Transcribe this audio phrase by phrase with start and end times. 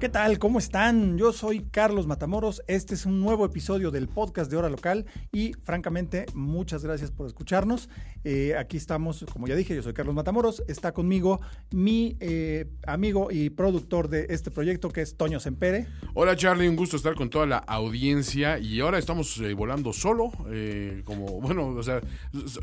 [0.00, 0.38] ¿Qué tal?
[0.38, 1.18] ¿Cómo están?
[1.18, 2.62] Yo soy Carlos Matamoros.
[2.68, 7.26] Este es un nuevo episodio del podcast de Hora Local y francamente muchas gracias por
[7.26, 7.88] escucharnos.
[8.22, 10.62] Eh, aquí estamos, como ya dije, yo soy Carlos Matamoros.
[10.68, 11.40] Está conmigo
[11.72, 15.88] mi eh, amigo y productor de este proyecto que es Toño Sempere.
[16.14, 20.30] Hola Charlie, un gusto estar con toda la audiencia y ahora estamos eh, volando solo,
[21.04, 22.00] como, bueno, o sea,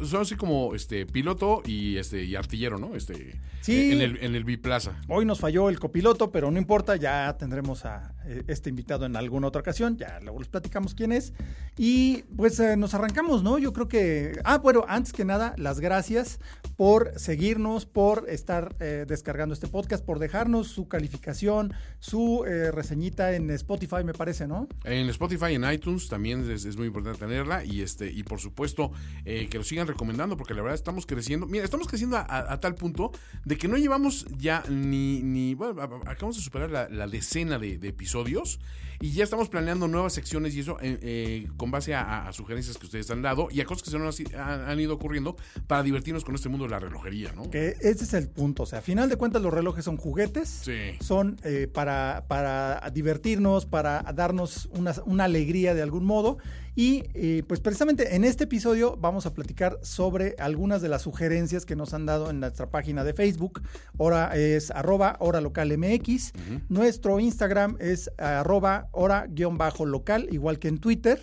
[0.06, 2.96] son así como este piloto y este y artillero, ¿no?
[2.96, 3.92] Este, sí.
[3.92, 5.02] en el, en el biplaza.
[5.10, 9.16] Hoy nos falló el copiloto, pero no importa, ya tendremos a eh, este invitado en
[9.16, 11.34] alguna otra ocasión, ya luego les platicamos quién es.
[11.78, 13.58] Y pues eh, nos arrancamos, ¿no?
[13.58, 16.40] Yo creo que, ah, bueno, antes que nada, las gracias
[16.78, 23.50] por seguirnos, por estar eh, descargando este podcast, por dejarnos su calificación, su reseñita en
[23.52, 24.68] Spotify, me parece, ¿no?
[24.84, 28.92] En Spotify, en iTunes también es, muy importante tenerla y este y por supuesto
[29.24, 31.48] que lo sigan recomendando porque la verdad estamos creciendo.
[31.48, 33.12] Mira, estamos creciendo a, tal punto
[33.44, 37.76] de que no llevamos ya ni, ni bueno, acabamos de superar la, la decena de,
[37.82, 38.60] episodios
[39.00, 42.86] y ya estamos planeando nuevas secciones y eso eh, eh, con base a, sugerencias que
[42.86, 45.36] ustedes han dado y a cosas que se nos han, ido ocurriendo
[45.68, 47.50] para divertirnos con este mundo de la relojería, ¿no?
[47.50, 50.64] Que ese es el punto, o sea, a final de cuentas los relojes son juguetes,
[51.02, 56.38] son eh, para, para divertirnos, para darnos una, una alegría de algún modo
[56.76, 61.66] y eh, pues precisamente en este episodio vamos a platicar sobre algunas de las sugerencias
[61.66, 63.62] que nos han dado en nuestra página de Facebook.
[63.98, 66.34] Hora es arroba hora local MX.
[66.68, 71.22] Nuestro Instagram es arroba hora-local, igual que en Twitter.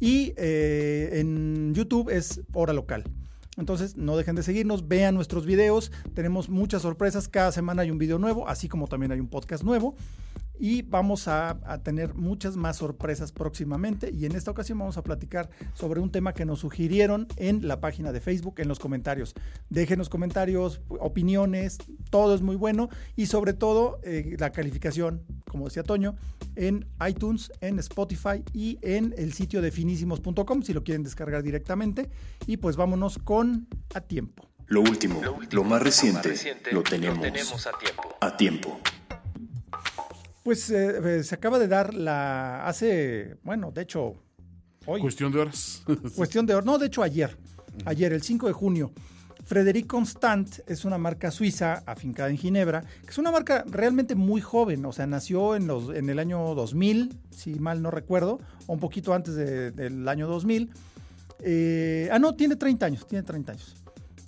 [0.00, 3.04] Y eh, en YouTube es hora local.
[3.58, 5.92] Entonces, no dejen de seguirnos, vean nuestros videos.
[6.14, 7.28] Tenemos muchas sorpresas.
[7.28, 9.94] Cada semana hay un video nuevo, así como también hay un podcast nuevo
[10.60, 15.48] y vamos a, tener muchas más sorpresas próximamente y en esta ocasión vamos a platicar
[15.72, 19.34] sobre un tema que nos sugirieron en la página de Facebook, en los comentarios.
[19.70, 21.78] Déjenos comentarios, opiniones,
[22.10, 26.16] todo es muy bueno y sobre todo eh, la calificación, como decía Toño,
[26.56, 32.10] en iTunes, en Spotify y en el sitio de finísimos.com si lo quieren descargar directamente
[32.46, 34.50] y pues vámonos con a tiempo.
[34.66, 35.20] Lo último,
[35.50, 36.34] lo, más reciente,
[36.70, 38.16] lo, tenemos a tiempo.
[38.20, 38.80] A tiempo.
[40.42, 42.66] Pues eh, eh, se acaba de dar la.
[42.66, 43.36] Hace.
[43.42, 44.14] Bueno, de hecho.
[44.86, 45.00] Hoy.
[45.00, 45.82] Cuestión de horas.
[46.16, 46.64] cuestión de horas.
[46.64, 47.36] No, de hecho, ayer.
[47.84, 48.92] Ayer, el 5 de junio.
[49.44, 54.40] Frederic Constant es una marca suiza afincada en Ginebra, que es una marca realmente muy
[54.40, 58.74] joven, o sea, nació en, los, en el año 2000, si mal no recuerdo, o
[58.74, 60.70] un poquito antes del año 2000.
[61.40, 63.76] Eh, ah, no, tiene 30 años, tiene 30 años.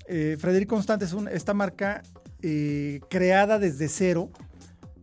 [0.06, 2.02] Frederic Constant es esta marca
[3.08, 4.30] creada desde cero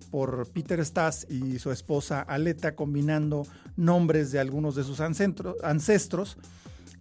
[0.10, 6.38] por Peter Stas y su esposa Aleta, combinando nombres de algunos de sus ancestros.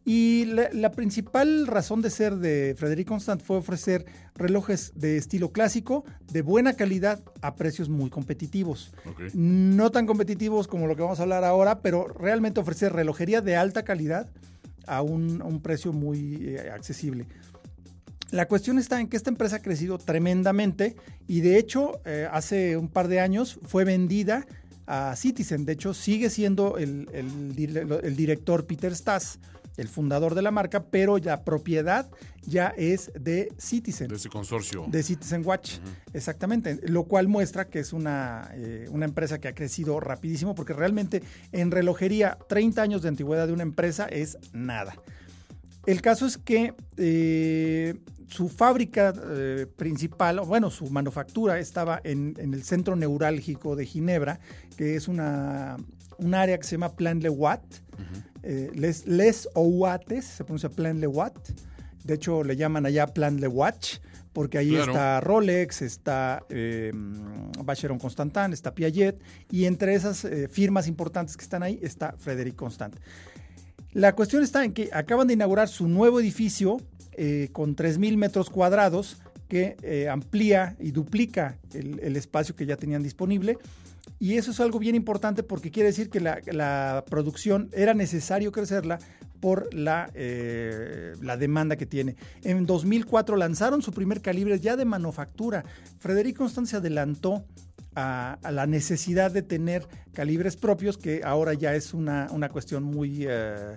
[0.05, 6.03] Y la, principal razón de ser de Frederic Constant fue ofrecer relojes de estilo clásico,
[6.33, 8.95] de buena calidad, a precios muy competitivos.
[9.35, 13.57] No tan competitivos como lo que vamos a hablar ahora, pero realmente ofrecer relojería de
[13.57, 14.31] alta calidad
[14.87, 17.27] a un, precio muy eh, accesible.
[18.31, 20.97] La cuestión está en que esta empresa ha crecido tremendamente
[21.27, 24.47] y de hecho eh, hace un par de años fue vendida
[24.87, 25.65] a Citizen.
[25.65, 27.06] De hecho sigue siendo el,
[28.17, 29.38] director Peter Stas,
[29.78, 32.11] el fundador de la marca, pero la propiedad
[32.43, 34.09] ya es de Citizen.
[34.09, 34.84] De ese consorcio.
[34.88, 35.78] De Citizen Watch,
[36.12, 36.81] exactamente.
[36.83, 41.22] Lo cual muestra que es una, eh, una empresa que ha crecido rapidísimo porque realmente
[41.53, 44.97] en relojería 30 años de antigüedad de una empresa es nada.
[45.88, 47.94] El caso es que eh,
[48.26, 54.38] su fábrica eh, principal, bueno, su manufactura estaba en, el centro neurálgico de Ginebra,
[54.76, 55.79] que es una,
[56.19, 57.62] un área que se llama Plan Le Watt.
[58.43, 61.38] Eh, les, les Ouates, se pronuncia Plan Le Watt.
[62.05, 63.96] De hecho, le llaman allá Plan Le Watch,
[64.34, 66.93] porque ahí está Rolex, está eh,
[67.64, 72.94] Vacheron Constantin, está Piaget, y entre esas firmas importantes que están ahí está Frédéric Constant.
[73.93, 76.79] La cuestión está en que acaban de inaugurar su nuevo edificio
[77.12, 79.17] eh, con 3.000 metros cuadrados
[79.49, 83.58] que eh, amplía y duplica el, espacio que ya tenían disponible.
[84.20, 88.99] Y eso es algo bien importante porque quiere decir que la, producción era necesario crecerla
[89.40, 92.17] por la, eh, la, demanda que tiene.
[92.43, 95.64] En 2004 lanzaron su primer calibre ya de manufactura.
[95.99, 97.44] Frederico Constant se adelantó
[97.94, 103.26] a, la necesidad de tener calibres propios, que ahora ya es una, una cuestión muy...
[103.29, 103.76] Eh,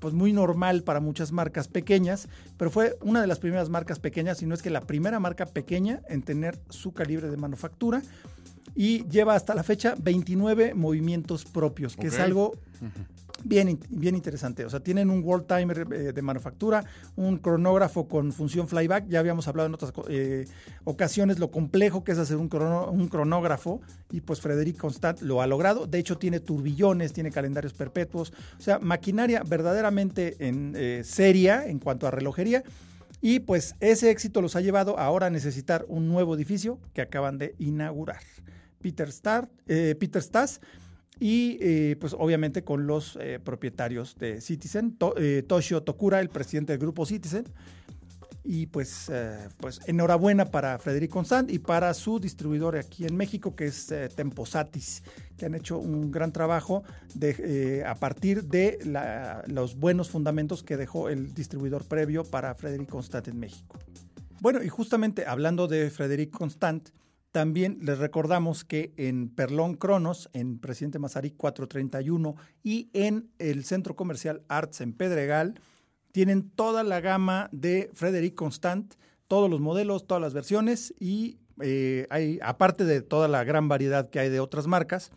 [0.00, 2.28] pues muy normal para muchas marcas pequeñas,
[2.58, 5.46] pero fue una de las primeras marcas pequeñas, si no es que la primera marca
[5.46, 8.02] pequeña en tener su calibre de manufactura
[8.74, 12.52] y lleva hasta la fecha 29 movimientos propios, que es algo
[13.44, 14.64] bien, bien interesante.
[14.64, 16.84] O sea, tienen un world timer eh, de manufactura,
[17.16, 19.06] un cronógrafo con función flyback.
[19.08, 20.46] Ya habíamos hablado en otras eh,
[20.84, 23.80] ocasiones lo complejo que es hacer un, un cronógrafo
[24.10, 25.86] y pues Frederic Constant lo ha logrado.
[25.86, 28.32] De hecho, tiene turbillones, tiene calendarios perpetuos.
[28.58, 32.64] O sea, maquinaria verdaderamente en, eh, seria en cuanto a relojería.
[33.20, 37.38] Y pues ese éxito los ha llevado ahora a necesitar un nuevo edificio que acaban
[37.38, 38.20] de inaugurar.
[38.84, 40.60] Peter, Star, Peter Stas
[41.20, 46.72] y eh, pues obviamente con los eh, propietarios de Citizen, eh, Toshio Tokura, el presidente
[46.72, 47.44] del grupo Citizen.
[48.46, 49.10] Y pues,
[49.56, 55.02] pues enhorabuena para Frederico Constant y para su distribuidor aquí en México, que es Temposatis,
[55.38, 56.82] que han hecho un gran trabajo
[57.14, 58.80] de, a partir de
[59.46, 63.78] los buenos fundamentos que dejó el distribuidor previo para Frederico Constant en México.
[64.42, 66.90] Bueno, y justamente hablando de Frederic Constant,
[67.34, 73.96] también les recordamos que en Perlón Cronos, en Presidente Mazarik 431 y en el Centro
[73.96, 75.60] Comercial Arts en Pedregal,
[76.12, 78.94] tienen toda la gama de Frederic Constant,
[79.26, 84.10] todos los modelos, todas las versiones y eh, hay, aparte de toda la gran variedad
[84.10, 85.10] que hay de otras marcas,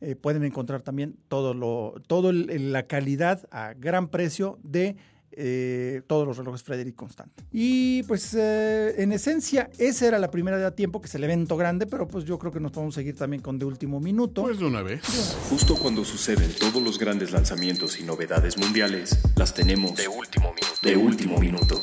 [0.00, 4.96] eh, pueden encontrar también todo la calidad a gran precio de
[5.36, 7.32] eh, todos los relojes Frederic Constant.
[7.52, 11.24] Y pues eh, en esencia esa era la primera de a tiempo, que es el
[11.24, 14.42] evento grande, pero pues yo creo que nos podemos seguir también con de último minuto.
[14.42, 15.02] Pues de una vez.
[15.50, 20.80] Justo cuando suceden todos los grandes lanzamientos y novedades mundiales, las tenemos de último minuto.
[20.82, 21.82] De último minuto.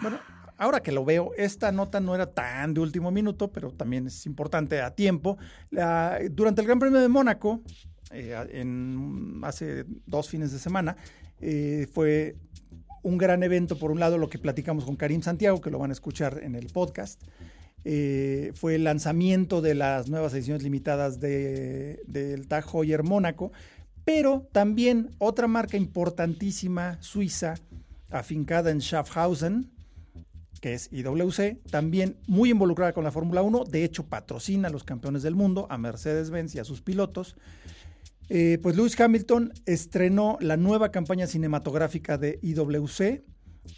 [0.00, 0.18] Bueno,
[0.56, 4.26] ahora que lo veo, esta nota no era tan de último minuto, pero también es
[4.26, 5.38] importante a tiempo.
[6.30, 7.62] durante el Gran Premio de Mónaco,
[8.12, 10.96] eh, en, hace dos fines de semana,
[11.40, 12.36] eh, fue
[13.02, 15.90] un gran evento, por un lado, lo que platicamos con Karim Santiago, que lo van
[15.90, 17.22] a escuchar en el podcast.
[17.84, 23.52] Eh, fue el lanzamiento de las nuevas ediciones limitadas del de, Heuer Mónaco,
[24.04, 27.54] pero también otra marca importantísima suiza,
[28.10, 29.70] afincada en Schaffhausen,
[30.60, 34.84] que es IWC, también muy involucrada con la Fórmula 1, de hecho patrocina a los
[34.84, 37.36] campeones del mundo, a Mercedes-Benz y a sus pilotos.
[38.32, 43.24] Eh, pues Lewis Hamilton estrenó la nueva campaña cinematográfica de IWC,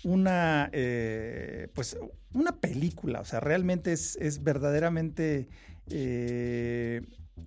[0.05, 1.97] una, eh, pues,
[2.35, 5.49] una película, o sea, realmente es, verdaderamente
[5.89, 7.01] eh,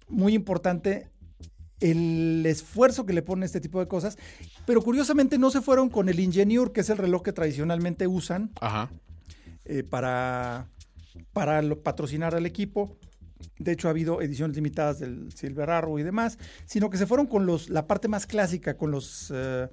[0.10, 1.12] muy importante
[1.80, 4.18] el esfuerzo que le pone este tipo de cosas,
[4.66, 8.50] pero curiosamente no se fueron con el Ingenieur, que es el reloj que tradicionalmente usan
[9.92, 10.68] para,
[11.34, 12.98] para patrocinar al equipo
[13.60, 17.28] de hecho ha habido ediciones limitadas del Silver Arrow y demás, sino que se fueron
[17.28, 19.68] con los, la parte más clásica, con los, eh,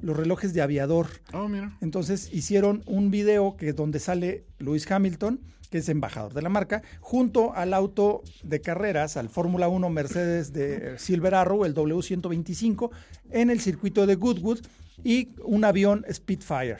[0.00, 1.06] los relojes de aviador.
[1.32, 1.76] Oh, mira.
[1.80, 5.40] Entonces hicieron un video que donde sale Lewis Hamilton,
[5.70, 10.52] que es embajador de la marca, junto al auto de carreras, al Fórmula 1 Mercedes
[10.52, 12.90] de Silver Arrow, el W125,
[13.30, 14.60] en el circuito de Goodwood
[15.04, 16.78] y un avión Spitfire.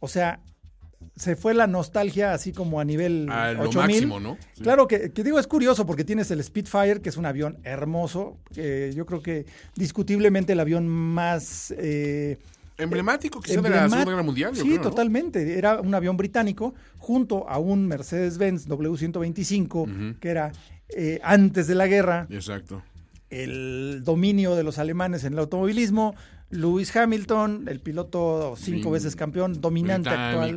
[0.00, 0.42] O sea,
[1.16, 4.36] se fue la nostalgia así como a nivel a lo máximo, ¿no?
[4.62, 9.06] Claro que, digo, es curioso porque tienes el Spitfire, que es un avión hermoso, yo
[9.06, 11.74] creo que discutiblemente el avión más...
[11.76, 12.38] Eh,
[12.78, 14.54] Emblemático quizá de la Segunda Guerra Mundial.
[14.54, 15.56] sí, totalmente.
[15.56, 20.52] Era un avión británico junto a un Mercedes-Benz W125, que era
[20.90, 22.26] eh, antes de la guerra.
[22.28, 22.82] Exacto.
[23.30, 26.14] El dominio de los alemanes en el automovilismo,
[26.50, 30.56] Lewis Hamilton, el piloto cinco veces campeón, dominante actual.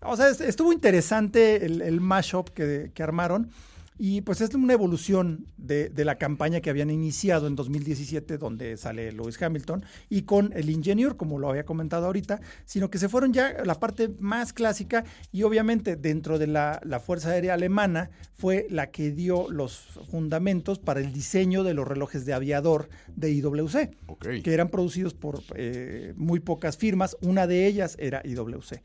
[0.00, 3.50] O sea, estuvo interesante el, el mashup que, que armaron.
[4.00, 9.10] Y pues es una evolución de, la campaña que habían iniciado en 2017, donde sale
[9.10, 13.32] Lewis Hamilton, y con el Ingenieur, como lo había comentado ahorita, sino que se fueron
[13.32, 18.66] ya a la parte más clásica y obviamente dentro de la, Fuerza Aérea Alemana fue
[18.70, 24.42] la que dio los fundamentos para el diseño de los relojes de aviador de IWC,
[24.42, 28.80] que eran producidos por eh, muy pocas firmas, una de ellas era IWC.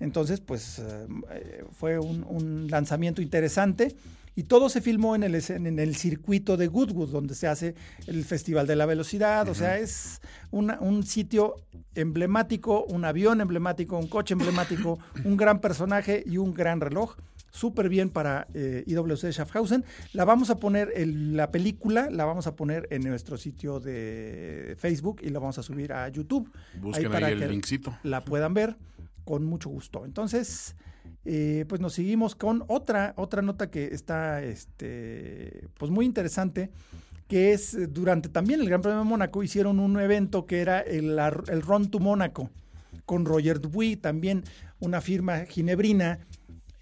[0.00, 3.94] Entonces, pues eh, fue un lanzamiento interesante.
[4.36, 7.74] Y todo se filmó en el, en el circuito de Goodwood, donde se hace
[8.06, 9.48] el Festival de la Velocidad.
[9.48, 11.56] O sea, es un sitio
[11.94, 17.16] emblemático, un avión emblemático, un coche emblemático, un gran personaje y un gran reloj.
[17.50, 19.84] Súper bien para eh, IWC Schaffhausen.
[20.12, 24.74] La vamos a poner, en la película la vamos a poner en nuestro sitio de
[24.76, 26.50] Facebook y la vamos a subir a YouTube.
[26.80, 28.76] Busquen ahí, para el que La puedan ver
[29.24, 30.04] con mucho gusto.
[30.04, 30.74] Entonces,
[31.24, 36.70] eh, pues nos seguimos con otra, otra nota que está este, pues muy interesante,
[37.28, 40.80] que es eh, durante también el Gran Premio de Mónaco hicieron un evento que era
[40.80, 42.50] el, el Run to Mónaco
[43.06, 44.44] con Roger Dubuis, también
[44.80, 46.18] una firma ginebrina.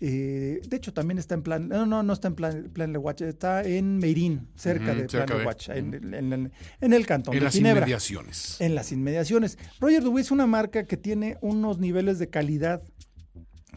[0.05, 3.23] Eh, de hecho, también está en plan, no, no, no está en plan, plan Watch,
[3.23, 7.55] está en Meirín, cerca de Plan de, Watch, en, en, el cantón en de las
[7.55, 7.83] Ginebra.
[7.83, 8.61] inmediaciones.
[8.61, 9.59] En las inmediaciones.
[9.79, 12.83] Roger Dubuis es una marca que tiene unos niveles de calidad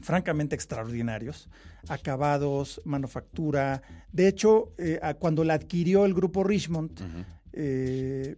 [0.05, 1.49] francamente extraordinarios,
[1.89, 3.81] acabados, manufactura.
[4.11, 7.01] De hecho, eh, cuando la adquirió el grupo Richmond,
[7.53, 8.35] eh,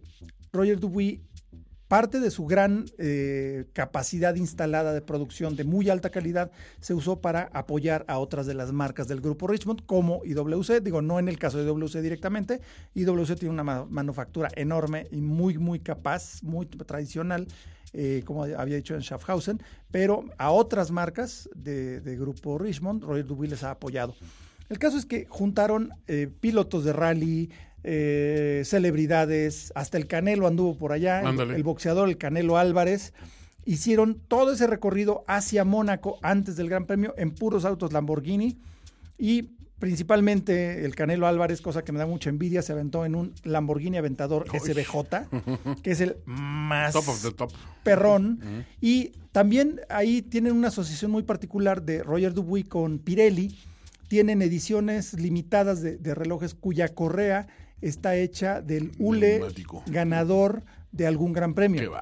[0.50, 1.20] Roger Dubuis,
[1.88, 7.20] parte de su gran eh, capacidad instalada de producción de muy alta calidad se usó
[7.20, 11.28] para apoyar a otras de las marcas del grupo Richmond, como IWC, digo, no en
[11.28, 12.60] el caso de IWC directamente,
[12.94, 17.48] IWC tiene una manufactura enorme y muy, muy capaz, muy tradicional,
[17.94, 23.50] eh, como había dicho en Schaffhausen, pero a otras marcas de, Grupo Richmond, Roger Dubuis
[23.50, 24.14] les ha apoyado.
[24.68, 27.50] El caso es que juntaron eh, pilotos de rally,
[27.84, 33.12] eh, celebridades, hasta el Canelo anduvo por allá, el, boxeador, el Canelo Álvarez.
[33.64, 38.58] Hicieron todo ese recorrido hacia Mónaco antes del Gran Premio en puros autos Lamborghini
[39.18, 43.32] y Principalmente el Canelo Álvarez, cosa que me da mucha envidia, se aventó en un
[43.44, 45.28] Lamborghini Aventador SBJ,
[45.84, 46.96] que es el más
[47.84, 48.40] perrón.
[48.80, 53.56] Y también ahí tienen una asociación muy particular de Roger Dubuis con Pirelli.
[54.08, 57.46] Tienen ediciones limitadas de, relojes cuya correa
[57.80, 59.40] está hecha del hule
[59.86, 61.92] ganador de algún gran premio.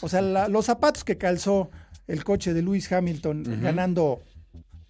[0.00, 1.70] o sea, los zapatos que calzó
[2.06, 4.22] el coche de Lewis Hamilton ganando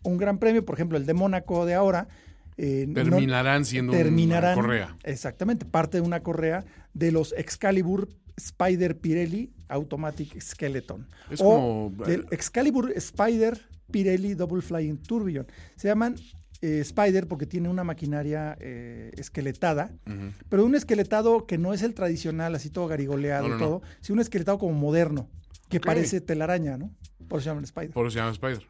[0.02, 2.08] un gran premio, por ejemplo, el de Mónaco de ahora,
[2.56, 4.96] eh, terminarán siendo una correa.
[5.02, 11.06] Exactamente, parte de una correa de los Excalibur Spider Pirelli Automatic Skeleton.
[11.30, 13.60] Es o del Excalibur Spider
[13.90, 15.46] Pirelli Double Flying Tourbillon.
[15.76, 16.16] Se llaman
[16.62, 19.92] eh, Spider porque tiene una maquinaria eh, esqueletada,
[20.48, 24.20] pero un esqueletado que no es el tradicional, así todo garigoleado y todo, sino un
[24.20, 25.28] esqueletado como moderno,
[25.68, 26.90] que parece telaraña, ¿no?
[27.28, 27.90] Por eso se llaman Spider.
[27.90, 28.66] Por eso se llama Spider.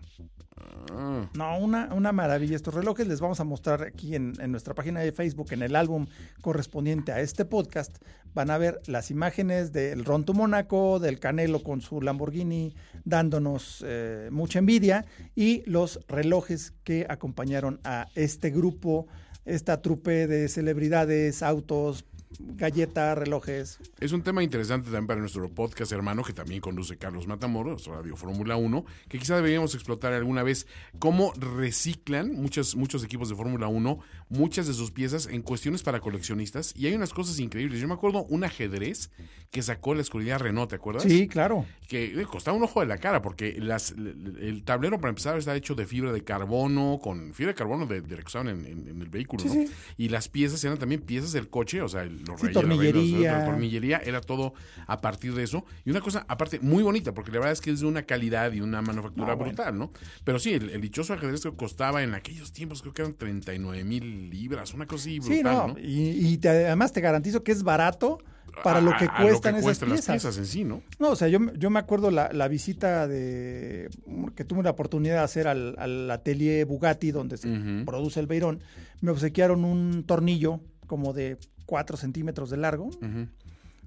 [1.34, 2.56] No, una, una maravilla.
[2.56, 6.06] Estos relojes les vamos a mostrar aquí en, nuestra página de Facebook, en el álbum
[6.40, 7.98] correspondiente a este podcast.
[8.34, 14.28] Van a ver las imágenes del Ronto Mónaco, del Canelo con su Lamborghini, dándonos eh,
[14.30, 19.06] mucha envidia, y los relojes que acompañaron a este grupo,
[19.44, 22.04] esta trupe de celebridades, autos,
[22.38, 23.78] galletas, relojes.
[24.00, 28.16] Es un tema interesante también para nuestro podcast hermano que también conduce Carlos Matamoros, Radio
[28.16, 30.66] Fórmula 1, que quizá deberíamos explotar alguna vez
[30.98, 36.00] cómo reciclan muchos, muchos equipos de Fórmula 1 muchas de sus piezas en cuestiones para
[36.00, 37.80] coleccionistas y hay unas cosas increíbles.
[37.80, 39.10] Yo me acuerdo un ajedrez
[39.50, 41.04] que sacó la escuridad Renault, ¿te acuerdas?
[41.04, 41.64] Sí, claro.
[41.88, 45.74] Que costaba un ojo de la cara porque las, el tablero para empezar está hecho
[45.74, 49.54] de fibra de carbono, con fibra de carbono de, de en, en, el vehículo, ¿no?
[49.96, 53.38] Y las piezas eran también piezas del coche, o sea, los sí, tornillería.
[53.38, 54.54] la tornillería, era todo
[54.86, 55.64] a partir de eso.
[55.84, 58.52] Y una cosa, aparte, muy bonita, porque la verdad es que es de una calidad
[58.52, 59.90] y una manufactura brutal, ¿no?
[60.24, 64.30] Pero sí, el, dichoso ajedrez que costaba en aquellos tiempos, creo que eran 39 mil
[64.30, 68.18] libras, una cosa así brutal, no, Y, además te garantizo que es barato
[68.62, 69.88] para lo que cuestan esas piezas.
[69.88, 70.82] Las piezas en sí, ¿no?
[70.98, 73.90] No, o sea, yo, yo me acuerdo la, la, visita de
[74.34, 77.48] que tuve la oportunidad de hacer al, al atelier Bugatti, donde se
[77.84, 78.60] produce el Beirón.
[79.00, 82.90] Me obsequiaron un tornillo como de 4 centímetros de largo,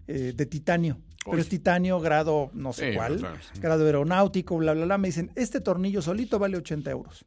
[0.07, 0.97] eh, de titanio.
[1.25, 3.21] Pero es titanio, grado no sé cuál,
[3.59, 4.97] grado aeronáutico, bla, bla, bla.
[4.97, 7.25] Me dicen, este tornillo solito vale 80 euros.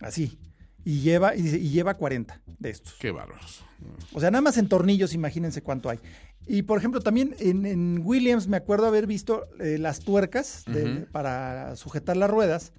[0.00, 0.38] Así.
[0.84, 2.94] Y lleva, y, lleva 40 de estos.
[2.94, 3.64] Qué bárbaros.
[4.12, 5.98] O sea, nada más en tornillos, imagínense cuánto hay.
[6.46, 10.64] Y por ejemplo, también en, Williams me acuerdo haber visto eh, las tuercas
[11.12, 12.72] para sujetar las ruedas.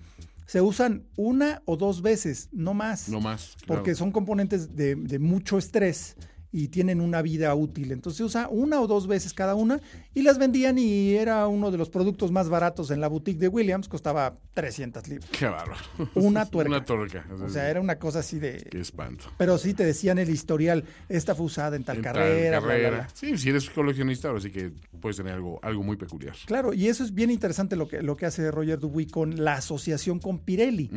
[0.45, 3.07] Se usan una o dos veces, no más.
[3.07, 3.55] No más.
[3.65, 6.17] Porque son componentes de, de mucho estrés
[6.53, 7.91] y tienen una vida útil.
[7.91, 9.81] Entonces se usa una o dos veces cada una
[10.13, 13.47] y las vendían y era uno de los productos más baratos en la boutique de
[13.47, 15.29] Williams, costaba 300 libras.
[15.31, 15.81] Qué bárbaro.
[16.13, 16.69] Una tuerca.
[16.75, 17.25] una tuerca.
[17.43, 18.67] O sea, era una cosa así de...
[18.69, 19.25] Qué espanto.
[19.37, 22.61] Pero sí te decían el historial, esta fue usada en tal carrera.
[22.61, 23.07] carrera.
[23.13, 26.35] Sí, si eres coleccionista, ahora sí que puedes tener algo, algo muy peculiar.
[26.45, 29.55] Claro, y eso es bien interesante lo que, lo que hace Roger Dubuis con la
[29.55, 30.91] asociación con Pirelli.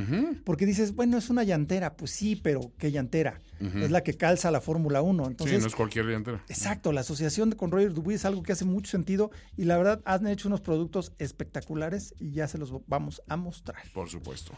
[0.45, 1.97] Porque dices, bueno, es una llantera.
[1.97, 3.41] Pues sí, pero ¿qué llantera?
[3.59, 5.27] Es la que calza la Fórmula 1.
[5.27, 6.43] Entonces, sí, no es cualquier llantera.
[6.49, 10.03] Exacto, la asociación con Roger Dubuis es algo que hace mucho sentido y la verdad
[10.05, 13.83] han hecho unos productos espectaculares y ya se los vamos a mostrar.
[13.93, 14.53] Por supuesto.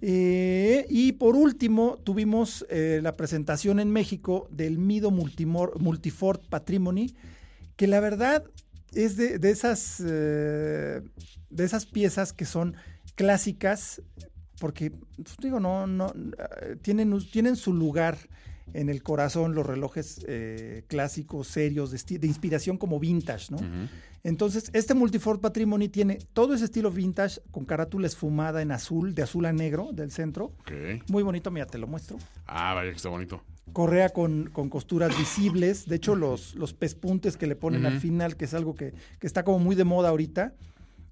[0.00, 7.14] Eh, y por último, tuvimos eh, la presentación en México del Mido Multiford Patrimony,
[7.76, 8.44] que la verdad
[8.92, 11.02] es de, esas, eh,
[11.50, 12.76] de esas piezas que son
[13.14, 14.02] clásicas,
[14.58, 16.12] porque, pues, digo, no, no,
[16.82, 18.18] tienen, tienen su lugar
[18.74, 23.58] en el corazón los relojes eh, clásicos, serios, de, de, inspiración como vintage, ¿no?
[24.24, 29.22] Entonces, este Multiford Patrimony tiene todo ese estilo vintage con carátula esfumada en azul, de
[29.22, 30.52] azul a negro del centro.
[31.08, 32.18] Muy bonito, mira, te lo muestro.
[32.46, 33.42] Ah, vaya que está bonito.
[33.72, 35.86] Correa con, con costuras visibles.
[35.86, 39.26] De hecho, los, los pespuntes que le ponen al final, que es algo que, que,
[39.26, 40.54] está como muy de moda ahorita.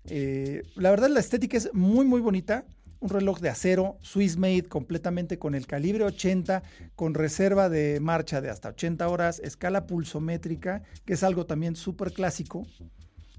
[0.05, 2.65] Eh, la verdad, la estética es muy, muy bonita
[3.01, 6.63] un reloj de acero Swiss made completamente con el calibre 80,
[6.95, 12.13] con reserva de marcha de hasta 80 horas, escala pulsométrica, que es algo también súper
[12.13, 12.67] clásico.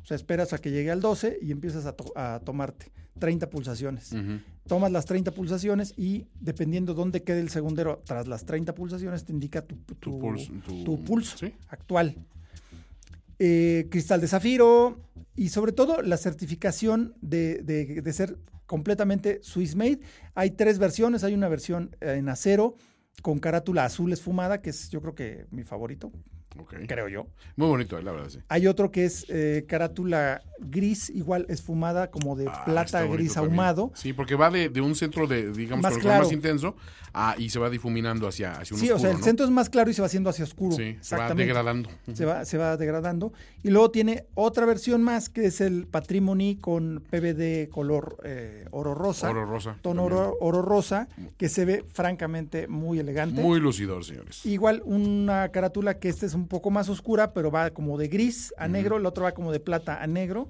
[0.01, 4.15] O sea, esperas a que llegue al 12 y empiezas a, tomarte 30 pulsaciones.
[4.67, 9.31] Tomas las 30 pulsaciones y dependiendo dónde quede el segundero tras las 30 pulsaciones te
[9.31, 9.77] indica tu,
[11.05, 12.15] pulso, actual.
[13.37, 14.99] Eh, cristal de zafiro
[15.35, 18.37] y sobre todo la certificación de, de ser
[18.71, 19.99] completamente Swiss made.
[20.33, 22.75] Hay tres versiones, hay una versión en acero
[23.21, 26.09] con carátula azul esfumada, que es yo creo que mi favorito,
[26.87, 27.27] Creo yo.
[27.55, 28.39] Muy bonito, la verdad, sí.
[28.49, 33.91] Hay otro que es eh, carátula gris, igual esfumada, como de ah, plata gris ahumado.
[33.95, 36.75] Sí, porque va de, un centro de, digamos, más, más intenso
[37.37, 39.89] y se va difuminando hacia, hacia un Sí, o sea, el centro es más claro
[39.89, 40.75] y se va haciendo hacia oscuro.
[40.75, 41.89] Sí, se va degradando.
[42.13, 43.33] Se va, se va degradando.
[43.63, 48.93] Y luego tiene otra versión más que es el Patrimony con PVD color eh, oro
[48.93, 49.29] rosa.
[49.29, 49.77] Oro rosa.
[49.81, 53.41] Tono oro, oro, rosa, que se ve francamente muy elegante.
[53.41, 54.45] Muy lucidor, señores.
[54.45, 58.53] Igual una carátula que este es un poco más oscura, pero va como de gris
[58.57, 60.49] a negro, el otro va como de plata a negro.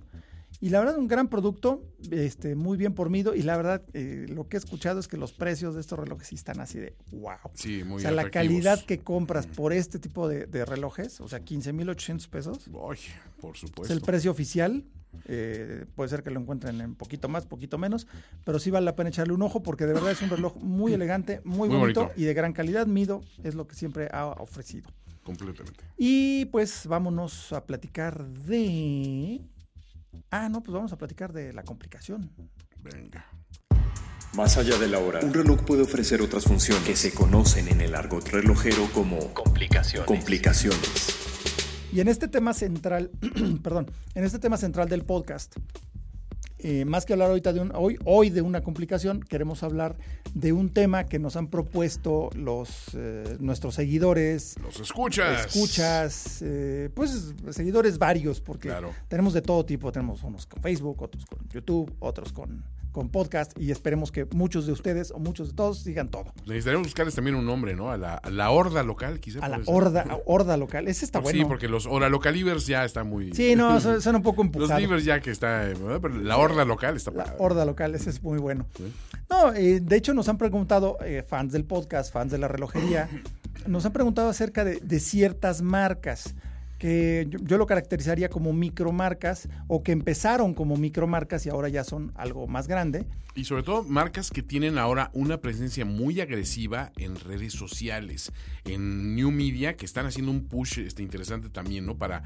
[0.60, 1.82] Y la verdad, un gran producto,
[2.12, 3.34] este, muy bien por mido.
[3.34, 6.28] Y la verdad, eh, lo que he escuchado es que los precios de estos relojes
[6.28, 7.38] sí están así de wow.
[7.56, 11.40] Sí, muy O sea, la calidad que compras por este tipo de, relojes, o sea,
[11.40, 12.68] 15,800 pesos.
[12.68, 12.98] Uy,
[13.40, 13.84] por supuesto.
[13.84, 14.86] Es el precio oficial.
[15.26, 18.08] Eh, puede ser que lo encuentren en poquito más, poquito menos,
[18.46, 20.94] pero sí vale la pena echarle un ojo porque de verdad es un reloj muy
[20.94, 22.86] elegante, muy, bonito, y de gran calidad.
[22.86, 24.90] Mido es lo que siempre ha ofrecido.
[25.24, 25.84] Completamente.
[25.98, 29.42] Y pues vámonos a platicar de
[30.30, 32.32] Ah, no, pues vamos a platicar de la complicación.
[32.82, 33.26] Venga.
[34.34, 37.82] Más allá de la hora, un reloj puede ofrecer otras funciones que se conocen en
[37.82, 40.08] el argot relojero como complicaciones.
[40.08, 41.18] complicaciones.
[41.92, 43.12] Y en este tema central,
[43.64, 45.58] perdón, en este tema central del podcast,
[46.64, 49.98] eh, más que hablar ahorita de un, hoy, hoy de una complicación, queremos hablar
[50.34, 54.56] de un tema que nos han propuesto los eh, nuestros seguidores.
[54.62, 55.48] Los escuchas.
[55.48, 58.72] Escuchas, eh, pues seguidores varios, porque
[59.08, 59.92] tenemos de todo tipo.
[59.92, 64.66] Tenemos unos con Facebook, otros con YouTube, otros con con podcast y esperemos que muchos
[64.66, 66.34] de ustedes o muchos de todos digan todo.
[66.46, 67.92] Necesitaremos buscarles también un nombre, ¿no?
[67.92, 69.40] A la, horda local, quizá.
[69.40, 70.88] A la horda, horda local.
[70.88, 71.40] Ese está bueno.
[71.40, 73.34] Sí, porque los hora localivers ya está muy.
[73.34, 74.72] Sí, no, son, un poco empujados.
[74.72, 75.70] Los livers ya que está.
[75.74, 78.66] Pero la horda local está La horda local, ese es muy bueno.
[79.30, 83.10] No, eh, de hecho nos han preguntado eh, fans del podcast, fans de la relojería,
[83.68, 86.36] nos han preguntado acerca de, de ciertas marcas
[86.82, 92.12] que yo, lo caracterizaría como micromarcas o que empezaron como micromarcas y ahora ya son
[92.16, 93.06] algo más grande.
[93.36, 98.32] Y sobre todo marcas que tienen ahora una presencia muy agresiva en redes sociales,
[98.66, 102.00] en New Media, que están haciendo un push este, interesante también, ¿no?
[102.00, 102.24] Para,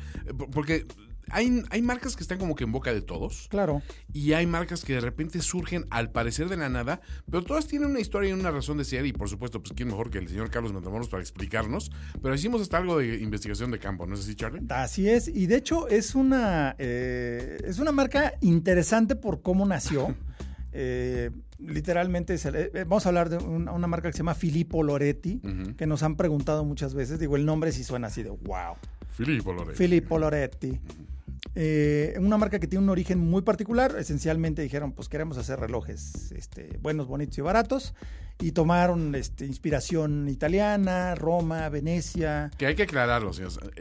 [0.54, 0.86] porque
[1.32, 3.48] hay, hay, marcas que están como que en boca de todos.
[3.50, 3.82] Claro.
[4.14, 7.90] Y hay marcas que de repente surgen al parecer de la nada, pero todas tienen
[7.90, 9.06] una historia y una razón de ser.
[9.06, 11.92] Y por supuesto, pues quién mejor que el señor Carlos Matamoros para explicarnos.
[12.22, 14.62] Pero hicimos hasta algo de investigación de campo, ¿no es así, Charlie?
[14.70, 15.28] Así es.
[15.28, 20.16] Y de hecho, es una, eh, es una marca interesante por cómo nació.
[20.78, 25.42] Eh, literalmente, eh, vamos a hablar de una, marca que se llama Filippo Loretti,
[25.78, 27.18] que nos han preguntado muchas veces.
[27.18, 28.76] Digo, el nombre sí suena así de wow.
[29.16, 29.76] Filippo Loretti.
[29.78, 30.80] Filippo Loretti.
[31.56, 33.96] Eh, una marca que tiene un origen muy particular.
[33.98, 37.94] Esencialmente dijeron, pues queremos hacer relojes este, buenos, bonitos y baratos.
[38.38, 42.52] Y tomaron este, inspiración italiana, Roma, Venecia.
[42.58, 43.32] Que hay que aclararlo,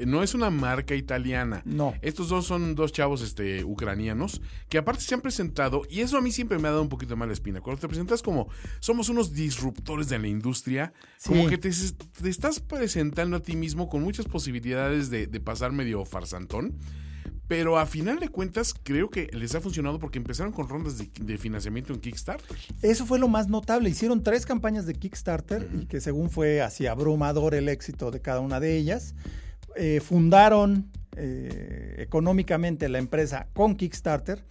[0.07, 1.61] no es una marca italiana.
[1.65, 1.93] No.
[2.03, 6.21] Estos dos son dos chavos este, ucranianos que aparte se han presentado, y eso a
[6.21, 7.61] mí siempre me ha dado un poquito de mala espina.
[7.61, 10.93] Cuando te presentas como somos unos disruptores de la industria,
[11.27, 16.05] como que te, estás presentando a ti mismo con muchas posibilidades de, de pasar medio
[16.05, 16.79] farsantón.
[17.47, 21.39] Pero a final de cuentas, creo que les ha funcionado porque empezaron con rondas de,
[21.39, 22.57] financiamiento en Kickstarter.
[22.81, 23.91] Eso fue lo más notable.
[23.91, 28.41] Hicieron tres campañas de Kickstarter y que según fue así abrumador el éxito de cada
[28.41, 29.15] una de ellas.
[29.77, 34.43] Eh, fundaron eh, económicamente la empresa con Kickstarter.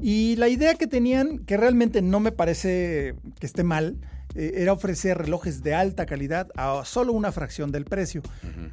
[0.00, 3.96] Y la idea que tenían, que realmente no me parece que esté mal,
[4.38, 8.22] eh, era ofrecer relojes de alta calidad a solo una fracción del precio.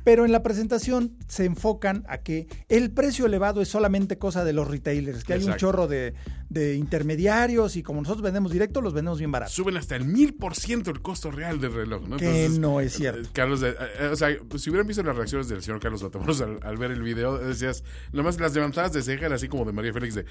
[0.04, 4.54] Pero en la presentación se enfocan a que el precio elevado es solamente cosa de
[4.54, 6.14] los retailers, que hay un chorro de,
[6.50, 9.54] de intermediarios y como nosotros vendemos directo, los vendemos bien baratos.
[9.56, 12.18] Suben hasta el mil por ciento el costo real del reloj, ¿no?
[12.18, 13.22] Que no es cierto.
[13.22, 16.04] eh, Carlos, de- eh, o sea, pues, si hubieran visto las reacciones del señor Carlos
[16.04, 19.72] Matamoros al, al ver el video, decías, nomás las levantadas de ceja así como de
[19.74, 20.26] María Félix de...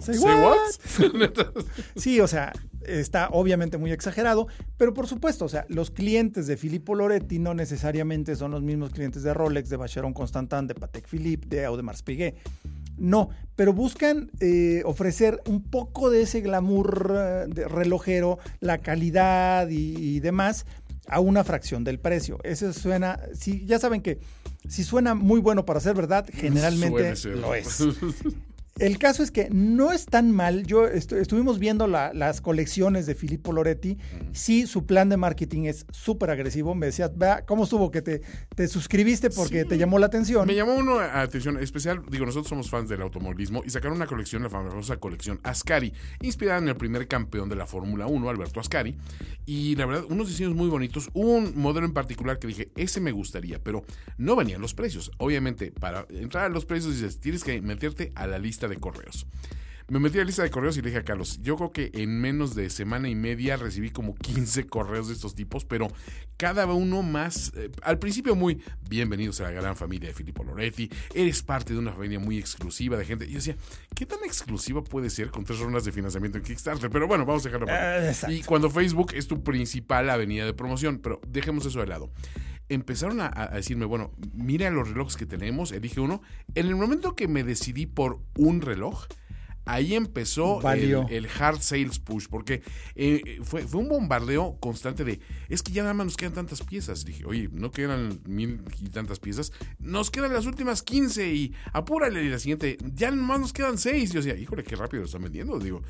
[0.00, 0.56] Say "Say what?"
[1.96, 2.52] Sí, o sea,
[2.86, 7.54] está obviamente muy exagerado, pero por supuesto, o sea, los clientes de Filippo Loretti no
[7.54, 12.02] necesariamente son los mismos clientes de Rolex, de Vacheron Constantin, de Patek Philippe, de Audemars
[12.02, 12.36] Piguet.
[12.96, 19.68] No, pero buscan eh, ofrecer un poco de ese glamour eh, de relojero, la calidad
[19.68, 20.66] y, y demás
[21.06, 22.38] a una fracción del precio.
[22.44, 24.18] Eso suena, sí, ya saben que
[24.68, 27.82] si suena muy bueno para ser verdad, generalmente lo es.
[28.78, 30.64] El caso es que no es tan mal.
[30.66, 33.98] Yo estu- estuvimos viendo la- las colecciones de Filippo Loretti.
[34.32, 36.74] Sí, su plan de marketing es súper agresivo.
[36.74, 38.22] Me decías, vea, ¿cómo estuvo que te,
[38.54, 39.68] te suscribiste porque Sí.
[39.68, 40.46] te llamó la atención?
[40.46, 44.06] Me llamó uno a atención especial, digo, nosotros somos fans del automovilismo y sacaron una
[44.06, 48.60] colección, la famosa colección Ascari, inspirada en el primer campeón de la Fórmula 1, Alberto
[48.60, 48.96] Ascari,
[49.44, 53.00] y la verdad, unos diseños muy bonitos, hubo un modelo en particular que dije, ese
[53.00, 53.82] me gustaría, pero
[54.18, 55.10] no venían los precios.
[55.18, 59.26] Obviamente, para entrar a los precios dices, tienes que meterte a la lista de correos.
[59.90, 61.90] Me metí a la lista de correos y le dije a Carlos, yo creo que
[61.94, 65.88] en menos de semana y media recibí como 15 correos de estos tipos, pero
[66.36, 70.90] cada uno más, eh, al principio muy bienvenidos a la gran familia de Filippo Loretti,
[71.14, 73.24] eres parte de una familia muy exclusiva de gente.
[73.24, 73.56] Y yo decía,
[73.94, 76.90] ¿qué tan exclusiva puede ser con tres rondas de financiamiento en Kickstarter?
[76.90, 78.08] Pero bueno, vamos a dejarlo por ahí.
[78.08, 78.36] Exacto.
[78.36, 82.10] Y cuando Facebook es tu principal avenida de promoción, pero dejemos eso de lado.
[82.68, 86.20] Empezaron a, decirme, bueno, mira los relojes que tenemos, elige uno.
[86.54, 89.06] En el momento que me decidí por un reloj,
[89.68, 92.62] ahí empezó el, hard sales push, porque
[92.94, 96.62] eh, fue, fue un bombardeo constante de, es que ya nada más nos quedan tantas
[96.62, 97.04] piezas.
[97.04, 102.24] Dije, oye, no quedan mil y tantas piezas, nos quedan las últimas 15 y apúrale
[102.24, 104.12] y la siguiente, ya más nos quedan 6.
[104.12, 105.58] Yo decía, híjole, qué rápido lo están vendiendo.
[105.58, 105.82] Digo,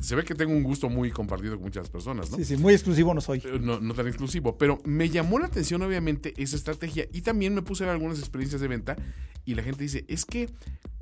[0.00, 2.36] se ve que tengo un gusto muy compartido con muchas personas, ¿no?
[2.36, 3.38] Sí, sí, muy exclusivo no soy.
[3.38, 7.54] Eh, no, no tan exclusivo, pero me llamó la atención obviamente esa estrategia y también
[7.54, 8.96] me puse a ver algunas experiencias de venta
[9.44, 10.50] y la gente dice, es que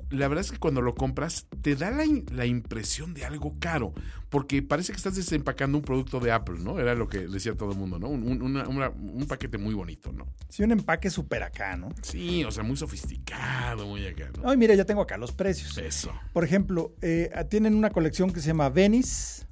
[0.09, 3.93] la verdad es que cuando lo compras te da la, impresión de algo caro,
[4.29, 6.79] porque parece que estás desempacando un producto de Apple, ¿no?
[6.79, 8.07] Era lo que decía todo el mundo, ¿no?
[8.09, 10.27] Un, un- una- una- un paquete muy bonito, ¿no?
[10.49, 11.89] Sí, un empaque súper acá, ¿no?
[12.01, 14.49] Sí, o sea, muy sofisticado, muy acá, ¿no?
[14.49, 15.77] Ay, mira, ya tengo acá los precios.
[15.77, 16.11] Eso.
[16.33, 19.45] Por ejemplo, eh, tienen una colección que se llama Venice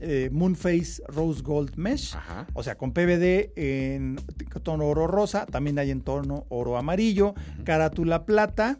[0.00, 2.14] eh, Moonface Rose Gold Mesh.
[2.14, 2.46] Ajá.
[2.54, 4.16] O sea, con PVD en
[4.62, 7.34] tono oro rosa, también hay en tono oro amarillo,
[7.64, 8.78] carátula plata,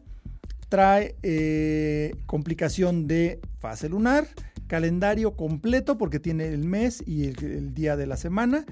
[0.68, 4.26] trae eh, complicación de fase lunar,
[4.66, 8.64] calendario completo porque tiene el mes y el, el día de la semana.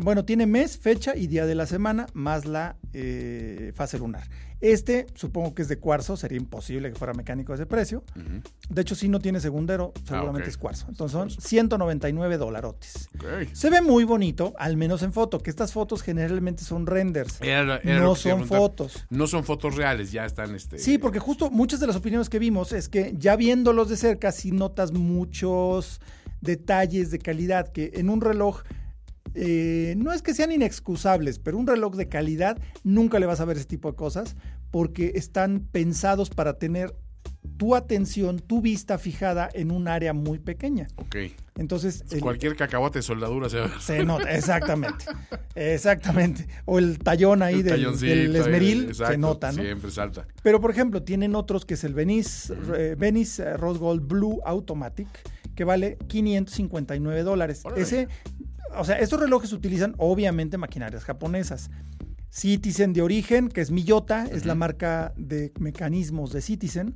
[0.00, 4.28] Bueno, tiene mes, fecha y día de la semana más la eh, fase lunar.
[4.60, 8.02] Este, supongo que es de cuarzo, sería imposible que fuera mecánico a ese precio.
[8.70, 10.48] De hecho, si no tiene segundero, seguramente ok.
[10.48, 10.86] es cuarzo.
[10.88, 13.10] Entonces son 199 dolarotes.
[13.52, 17.38] Se ve muy bonito, al menos en foto, que estas fotos generalmente son renders.
[17.42, 19.04] Era- era lo no son fotos.
[19.10, 20.78] No son fotos reales, ya están este.
[20.78, 24.32] Sí, porque justo muchas de las opiniones que vimos es que ya viéndolos de cerca,
[24.32, 26.00] sí notas muchos
[26.40, 28.62] detalles de calidad que en un reloj
[29.36, 33.44] eh, no es que sean inexcusables, pero un reloj de calidad nunca le vas a
[33.44, 34.34] ver ese tipo de cosas
[34.70, 36.94] porque están pensados para tener
[37.56, 40.88] tu atención, tu vista fijada en un área muy pequeña.
[40.96, 41.16] Ok.
[41.56, 43.80] Entonces, el- Cualquier cacahuate de soldadura se va a ver.
[43.80, 45.04] se nota, exactamente.
[45.54, 46.46] Exactamente.
[46.66, 47.86] O el tallón ahí El del,
[48.34, 49.62] ahí, esmeril exacto, se nota, ¿no?
[49.62, 50.26] Siempre salta.
[50.42, 54.40] Pero, por ejemplo, tienen otros que es el Venice, eh, Venice eh, Rose Gold Blue
[54.44, 55.08] Automatic,
[55.54, 57.62] que vale 559 dólares.
[57.76, 58.08] Ese,
[58.78, 61.70] o sea, estos relojes utilizan obviamente maquinarias japonesas.
[62.30, 66.94] Citizen de origen, que es Miyota, es la marca de mecanismos de Citizen.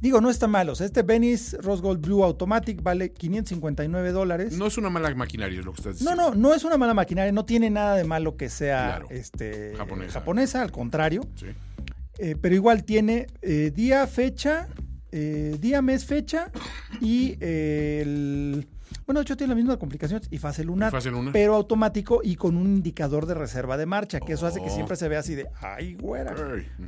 [0.00, 0.68] Digo, no está mal.
[0.68, 4.52] O sea, este Venice Rose Gold Blue Automatic vale 559 dólares.
[4.56, 6.34] No es una mala maquinaria, es lo que estás No, diciendo.
[6.34, 9.06] no, no es una mala maquinaria, no tiene nada de malo que sea Claro.
[9.10, 10.12] este, Japonesa.
[10.20, 11.22] japonesa, al contrario.
[11.36, 11.46] Sí.
[12.18, 14.68] Eh, pero igual tiene eh, día, fecha,
[15.10, 16.52] eh, día, mes, fecha
[17.00, 18.68] y el...
[19.06, 21.32] Bueno, de hecho tiene la misma complicación y fase lunar, Y fase lunar.
[21.32, 24.74] pero automático y con un indicador de reserva de marcha, que eso hace que Oh.
[24.74, 26.34] siempre se vea así de, ay, güera,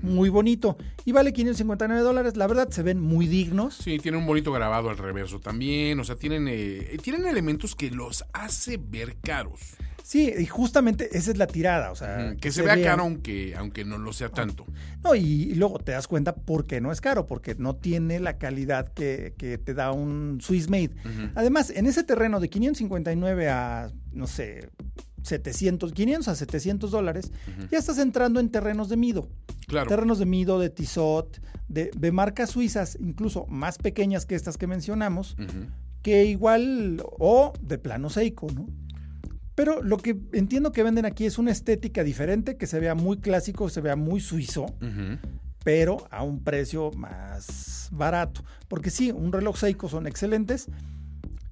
[0.02, 0.76] muy bonito.
[1.04, 3.74] Y vale 559 dólares, la verdad se ven muy dignos.
[3.74, 6.00] Sí, tiene un bonito grabado al reverso también.
[6.00, 9.60] O sea, tienen, eh, tienen elementos que los hace ver caros.
[10.06, 12.36] Sí, y justamente esa es la tirada, o sea...
[12.40, 14.64] Que se, vea caro aunque, aunque no lo sea tanto.
[15.02, 18.20] No, y, y luego te das cuenta por qué no es caro, porque no tiene
[18.20, 20.92] la calidad que, que te da un Swiss Made.
[21.34, 24.70] Además, en ese terreno de 559 a, no sé,
[25.24, 27.32] 700, 500 a 700 dólares,
[27.72, 29.28] ya estás entrando en terrenos de Mido.
[29.66, 29.88] Claro.
[29.88, 34.68] Terrenos de Mido, de Tissot, de, de marcas suizas, incluso más pequeñas que estas que
[34.68, 35.36] mencionamos,
[36.02, 38.68] que igual, o de plano Seiko, ¿no?
[39.56, 43.16] Pero lo que entiendo que venden aquí es una estética diferente, que se vea muy
[43.16, 44.66] clásico, se vea muy suizo,
[45.64, 48.44] pero a un precio más barato.
[48.68, 50.66] Porque sí, un reloj Seiko son excelentes,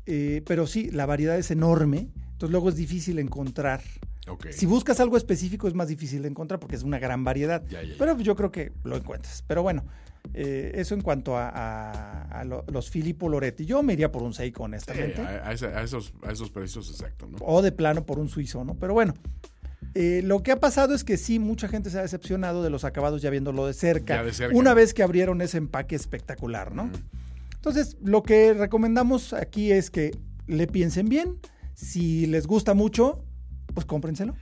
[0.05, 3.81] eh, pero sí, la variedad es enorme, entonces luego es difícil encontrar.
[4.51, 7.63] Si buscas algo específico es más difícil de encontrar porque es una gran variedad.
[7.69, 7.95] Ya, ya, ya.
[7.99, 9.43] Pero yo creo que lo encuentras.
[9.47, 9.83] Pero bueno,
[10.33, 13.65] eh, eso en cuanto a, a- a lo- los Filippo Loretti.
[13.67, 15.21] Yo me iría por un Seiko, Sí, honestamente.
[15.21, 17.39] a, a a esos, a esos precios, exacto, ¿no?
[17.41, 18.75] o de plano por un suizo, ¿no?
[18.75, 19.15] Pero bueno,
[19.95, 22.85] eh, lo que ha pasado es que sí, mucha gente se ha decepcionado de los
[22.85, 24.57] acabados ya viéndolo de cerca, Ya de cerca.
[24.57, 26.85] una vez que abrieron ese empaque espectacular, ¿no?
[26.85, 26.97] Ujú.
[27.57, 30.11] Entonces, lo que recomendamos aquí es que
[30.47, 31.39] le piensen bien,
[31.75, 33.25] si les gusta mucho,
[33.73, 34.35] pues cómprenselo.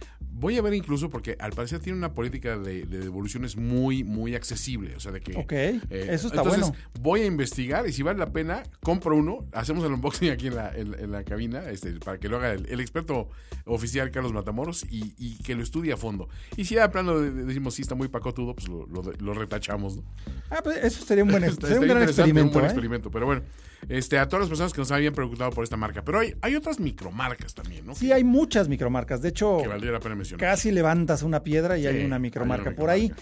[0.42, 4.34] Voy a ver incluso porque al parecer tiene una política de, de devoluciones muy, muy
[4.34, 4.94] accesible.
[4.96, 5.36] O sea, de que.
[5.36, 6.76] Ok, eh, eso está entonces, bueno.
[7.00, 9.46] Voy a investigar y si vale la pena, compro uno.
[9.52, 12.52] Hacemos el unboxing aquí en la, en, en la cabina este, para que lo haga
[12.52, 13.30] el, el experto
[13.66, 16.28] oficial Carlos Matamoros y, y que lo estudie a fondo.
[16.56, 19.02] Y si ya de plano de- de- decimos sí está muy pacotudo, pues lo, lo,
[19.02, 19.96] lo retachamos.
[19.98, 20.02] ¿no?
[20.50, 22.48] Ah, pues eso sería un buen, sería un gran experimento.
[22.48, 22.68] Un buen ¿eh?
[22.68, 23.10] experimento.
[23.12, 23.42] Pero bueno,
[23.88, 26.02] este, a todas las personas que nos habían preocupado por esta marca.
[26.02, 27.94] Pero hay, hay otras micromarcas también, ¿no?
[27.94, 29.22] Sí, hay muchas micromarcas.
[29.22, 30.40] De hecho, que valdría la pena mencionar.
[30.40, 33.12] casi levantas una piedra y Sí, hay una hay una micromarca por ahí.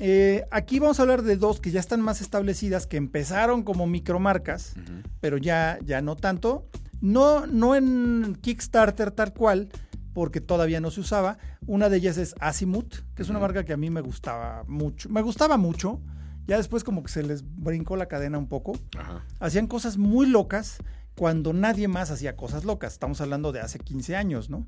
[0.00, 3.86] Eh, aquí vamos a hablar de dos que ya están más establecidas, que empezaron como
[3.86, 4.74] micromarcas,
[5.20, 6.66] pero ya, ya no tanto.
[7.00, 9.68] No, no en Kickstarter tal cual,
[10.14, 11.38] porque todavía no se usaba.
[11.66, 15.08] Una de ellas es Azimuth, que es una marca que a mí me gustaba mucho.
[15.08, 16.00] Me gustaba mucho.
[16.48, 18.72] Ya después como que se les brincó la cadena un poco.
[18.98, 19.22] Ajá.
[19.38, 20.78] Hacían cosas muy locas
[21.14, 22.94] cuando nadie más hacía cosas locas.
[22.94, 24.66] Estamos hablando de hace 15 años, ¿no?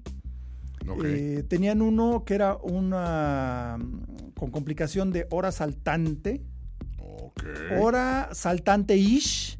[1.04, 6.42] Eh, tenían uno que era una mm, con complicación de hora saltante,
[7.78, 9.58] hora saltante-ish,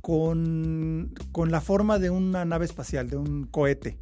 [0.00, 3.98] con, con la forma de una nave espacial, de un cohete.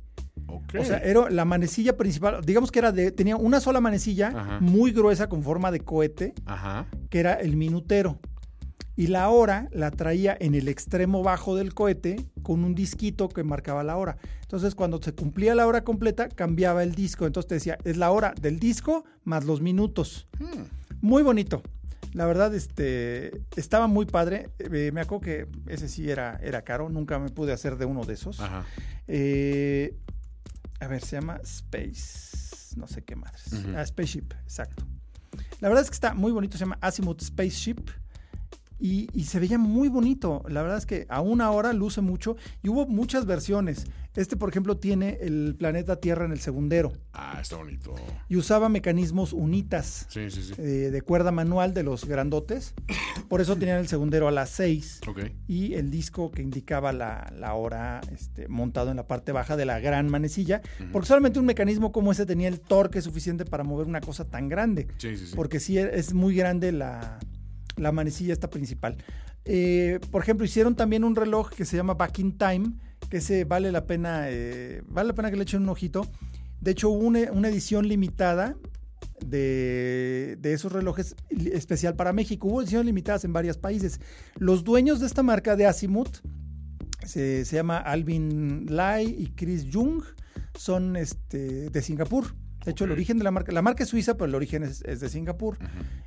[0.78, 4.60] O sea, era la manecilla principal, digamos que era de, tenía una sola manecilla Ajá.
[4.60, 6.86] muy gruesa con forma de cohete, Ajá.
[7.10, 8.18] que era el minutero.
[8.94, 13.42] Y la hora la traía en el extremo bajo del cohete con un disquito que
[13.42, 14.18] marcaba la hora.
[14.42, 17.24] Entonces, cuando se cumplía la hora completa, cambiaba el disco.
[17.26, 20.28] Entonces te decía, es la hora del disco más los minutos.
[20.38, 20.64] Hmm.
[21.00, 21.62] Muy bonito.
[22.12, 24.50] La verdad, este, estaba muy padre.
[24.58, 26.90] Eh, me acuerdo que ese sí era, era caro.
[26.90, 28.40] Nunca me pude hacer de uno de esos.
[28.40, 28.66] Ajá.
[29.08, 29.96] Eh,
[30.82, 32.76] a ver, se llama Space.
[32.76, 33.44] No sé qué madres.
[33.76, 34.84] Ah, Spaceship, exacto.
[35.60, 36.58] La verdad es que está muy bonito.
[36.58, 37.88] Se llama Azimuth Spaceship.
[38.82, 40.42] Y, y se veía muy bonito.
[40.48, 42.36] La verdad es que aún ahora luce mucho.
[42.64, 43.86] Y hubo muchas versiones.
[44.16, 46.92] Este, por ejemplo, tiene el planeta Tierra en el segundero.
[47.14, 47.94] Ah, está bonito.
[48.28, 50.54] Y usaba mecanismos unitas Sí, sí, sí.
[50.58, 52.74] eh, de cuerda manual de los grandotes.
[53.28, 55.20] Por eso tenían el segundero a las 6 Ok.
[55.48, 59.64] y el disco que indicaba la, la hora este, montado en la parte baja de
[59.64, 60.60] la gran manecilla,
[60.92, 64.48] porque solamente un mecanismo como ese tenía el torque suficiente para mover una cosa tan
[64.48, 65.32] grande, Sí, sí, sí.
[65.36, 67.18] porque sí es muy grande la,
[67.76, 68.96] la manecilla esta principal.
[69.44, 72.72] Eh, por ejemplo, hicieron también un reloj que se llama Back in Time,
[73.08, 76.06] que ese vale la pena, eh, vale la pena que le echen un ojito.
[76.60, 78.56] De hecho, hubo una, edición limitada
[79.24, 82.46] de, de esos relojes especial para México.
[82.46, 84.00] Hubo ediciones limitadas en varios países.
[84.36, 86.18] Los dueños de esta marca de Azimuth
[87.04, 90.02] se, se llama Alvin Lai y Chris Jung.
[90.56, 92.26] Son este, de Singapur.
[92.64, 94.82] De hecho, el origen de la marca, la marca es suiza, pero el origen es,
[94.82, 95.56] es de Singapur.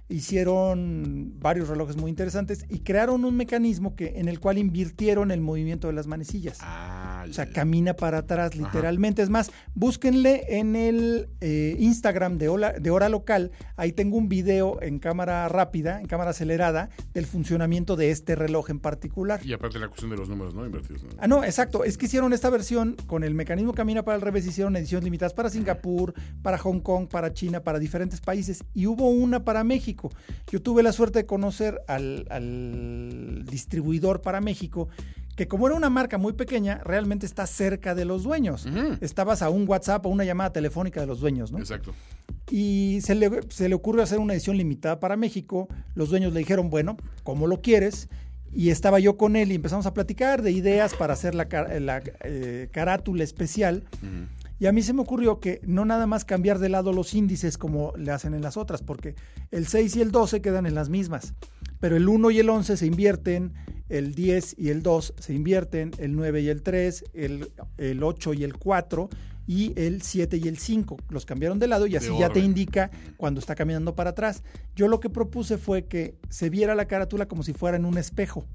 [0.07, 5.41] Hicieron varios relojes muy interesantes y crearon un mecanismo que, en el cual invirtieron el
[5.41, 6.59] movimiento de las manecillas.
[6.61, 9.21] Ah, O sea, camina para atrás literalmente.
[9.21, 13.51] Es más, búsquenle en el eh, Instagram de, Hola- de Hora Local.
[13.75, 18.69] Ahí tengo un video en cámara rápida, en cámara acelerada, del funcionamiento de este reloj
[18.69, 19.39] en particular.
[19.45, 20.65] Y aparte la cuestión de los números, ¿no?
[20.65, 21.03] Invertidos.
[21.03, 21.09] ¿no?
[21.17, 21.83] Ah, no, exacto.
[21.83, 24.45] Es que hicieron esta versión con el mecanismo camina para el revés.
[24.45, 26.13] Hicieron ediciones limitadas para Singapur,
[26.45, 28.63] para Hong Kong, para China, para diferentes países.
[28.75, 30.11] Y hubo una para México.
[30.51, 34.87] Yo tuve la suerte de conocer al, al distribuidor para México,
[35.35, 38.67] que como era una marca muy pequeña, realmente está cerca de los dueños.
[38.67, 38.95] Ujú.
[39.01, 41.57] Estabas a un WhatsApp o una llamada telefónica de los dueños, ¿no?
[41.57, 41.95] Exacto.
[42.51, 45.67] Y se le, se le ocurrió hacer una edición limitada para México.
[45.95, 48.07] Los dueños le dijeron, bueno, ¿cómo lo quieres?
[48.53, 51.47] Y estaba yo con él y empezamos a platicar de ideas para hacer la,
[52.23, 53.83] eh, carátula especial.
[54.59, 57.57] Y a mí se me ocurrió que no nada más cambiar de lado los índices
[57.57, 59.15] como le hacen en las otras, porque
[59.51, 61.33] el 6 y el 12 quedan en las mismas,
[61.79, 63.53] pero el 1 y el 11 se invierten,
[63.89, 68.33] el 10 y el 2 se invierten, el 9 y el 3, el, el 8
[68.33, 69.09] y el 4
[69.47, 70.97] y el 7 y el 5.
[71.09, 74.43] Los cambiaron de lado y así ya te indica cuando está caminando para atrás.
[74.75, 77.97] Yo lo que propuse fue que se viera la carátula como si fuera en un
[77.97, 78.45] espejo,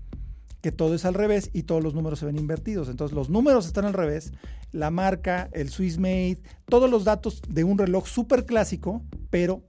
[0.61, 2.88] que todo es al revés y todos los números se ven invertidos.
[2.88, 4.33] Entonces los números están al revés,
[4.73, 9.62] la marca, el Swiss Made, todos los datos de un reloj súper clásico, pero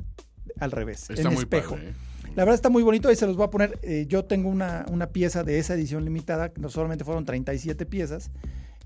[0.59, 1.75] al revés, Está en muy espejo.
[1.75, 1.93] padre, ¿eh?
[2.35, 3.77] La verdad está muy bonito, ahí se los voy a poner.
[3.81, 7.85] eh, yo tengo una, una pieza de esa edición limitada, que no solamente fueron 37
[7.85, 8.31] piezas.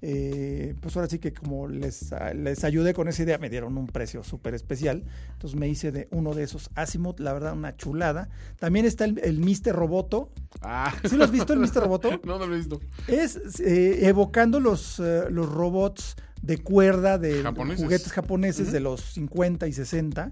[0.07, 3.75] Eh, pues ahora sí que como les, ah, les ayudé con esa idea, me dieron
[3.75, 5.03] un precio súper especial.
[5.33, 8.29] Entonces me hice de uno de esos Azimuth, la verdad, una chulada.
[8.59, 9.73] También está el, el Mr.
[9.73, 10.31] Roboto.
[10.61, 10.93] Ah.
[11.09, 11.81] ¿Sí lo has visto, el Mr.
[11.81, 12.21] Roboto?
[12.23, 12.79] No, no lo he visto.
[13.07, 17.83] Es eh, evocando los, eh, los robots de cuerda de Japoneses.
[17.83, 20.31] juguetes japoneses de los 50 y 60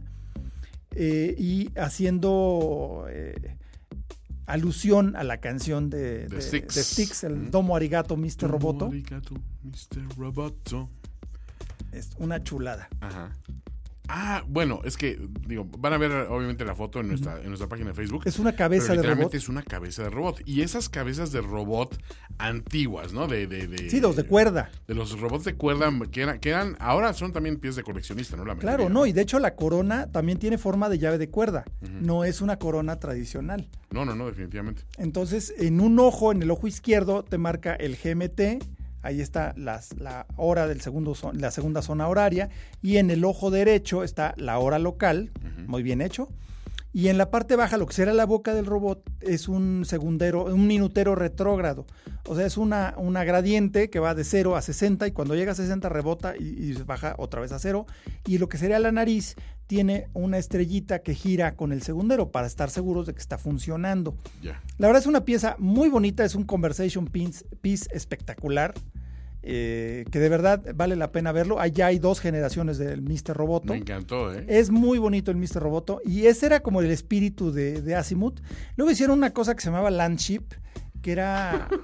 [0.95, 3.07] eh, y haciendo
[4.45, 7.51] alusión a la canción de, De Styx, el.
[7.51, 8.49] Domo Arigato Mr.
[8.49, 8.87] Roboto.
[8.87, 10.17] Arigato, Mr.
[10.17, 10.89] Roboto.
[11.91, 12.89] Es una chulada.
[13.01, 13.31] Ajá.
[14.09, 17.67] Ah, bueno, es que, digo, van a ver obviamente la foto en nuestra, en nuestra
[17.69, 18.23] página de Facebook.
[18.25, 19.43] Es una cabeza pero de literalmente robot.
[19.43, 20.41] es una cabeza de robot.
[20.45, 21.97] Y esas cabezas de robot
[22.37, 23.27] antiguas, ¿no?
[23.27, 24.69] De, de, de- Sí, los de cuerda.
[24.87, 28.35] De los robots de cuerda que eran, que eran, ahora son también pies de coleccionista,
[28.35, 28.43] ¿no?
[28.45, 31.63] La Claro, no, y de hecho la corona también tiene forma de llave de cuerda.
[31.81, 33.69] No es una corona tradicional.
[33.91, 34.83] No, no, no, definitivamente.
[34.97, 38.63] Entonces, en un ojo, en el ojo izquierdo, te marca el GMT.
[39.03, 42.49] Ahí está las- la hora del segundo, la segunda zona horaria.
[42.81, 45.31] Y en el ojo derecho está la hora local.
[45.67, 46.29] Muy bien hecho.
[46.93, 50.45] Y en la parte baja, lo que será la boca del robot es un segundero,
[50.45, 51.87] un minutero retrógrado.
[52.27, 55.53] O sea, es una, una gradiente que va de 0 a 60 y cuando llega
[55.53, 57.87] a 60 rebota y, y baja otra vez a 0.
[58.27, 62.45] Y lo que sería la nariz tiene una estrellita que gira con el segundero para
[62.45, 64.15] estar seguros de que está funcionando.
[64.77, 68.75] La verdad es una pieza muy bonita, es un conversation piece, piece espectacular.
[69.43, 71.59] Eh, que de verdad vale la pena verlo.
[71.59, 73.33] Allá hay dos generaciones del Mr.
[73.35, 73.73] Roboto.
[73.73, 74.45] Me encantó, ¿eh?
[74.47, 75.55] Es muy bonito el Mr.
[75.61, 75.99] Roboto.
[76.05, 78.39] Y ese era como el espíritu de, de Azimuth.
[78.77, 80.43] Luego hicieron una cosa que se llamaba Landship,
[81.01, 81.67] que era.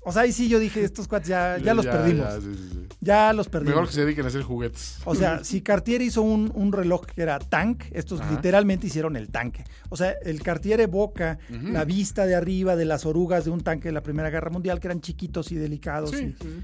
[0.00, 2.24] O sea, ahí sí yo dije, estos cuates ya, ya los perdimos.
[2.26, 2.86] ya, sí, sí, sí.
[3.02, 3.74] Ya los perdimos.
[3.74, 5.00] Mejor que se dediquen a hacer juguetes.
[5.04, 8.30] O sea, si Cartier hizo un, un reloj que era tank, estos Ajá.
[8.30, 9.64] literalmente hicieron el tanque.
[9.90, 11.72] O sea, el Cartier evoca Ujú.
[11.72, 14.80] la vista de arriba de las orugas de un tanque de la Primera Guerra Mundial,
[14.80, 16.12] que eran chiquitos y delicados.
[16.12, 16.62] Sí, y-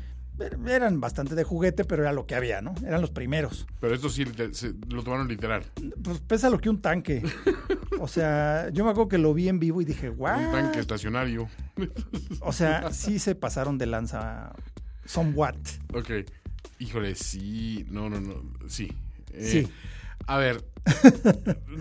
[0.67, 2.75] eran bastante de juguete, pero era lo que había, ¿no?
[2.87, 3.67] Eran los primeros.
[3.81, 4.25] Pero esto sí
[4.89, 5.65] lo tomaron literal.
[6.03, 7.23] Pues pesa lo que un tanque.
[8.01, 10.39] O sea, yo me acuerdo que lo vi en vivo y dije, ¡guau!
[10.39, 11.49] Un tanque estacionario.
[12.41, 14.53] O sea, sí se pasaron de lanza
[15.05, 15.57] somewhat.
[15.95, 16.11] Ok.
[16.81, 17.87] Híjole, sí.
[17.89, 18.43] No, no, no.
[18.69, 18.93] Sí.
[19.33, 19.69] Eh, Sí.
[20.27, 20.65] A ver.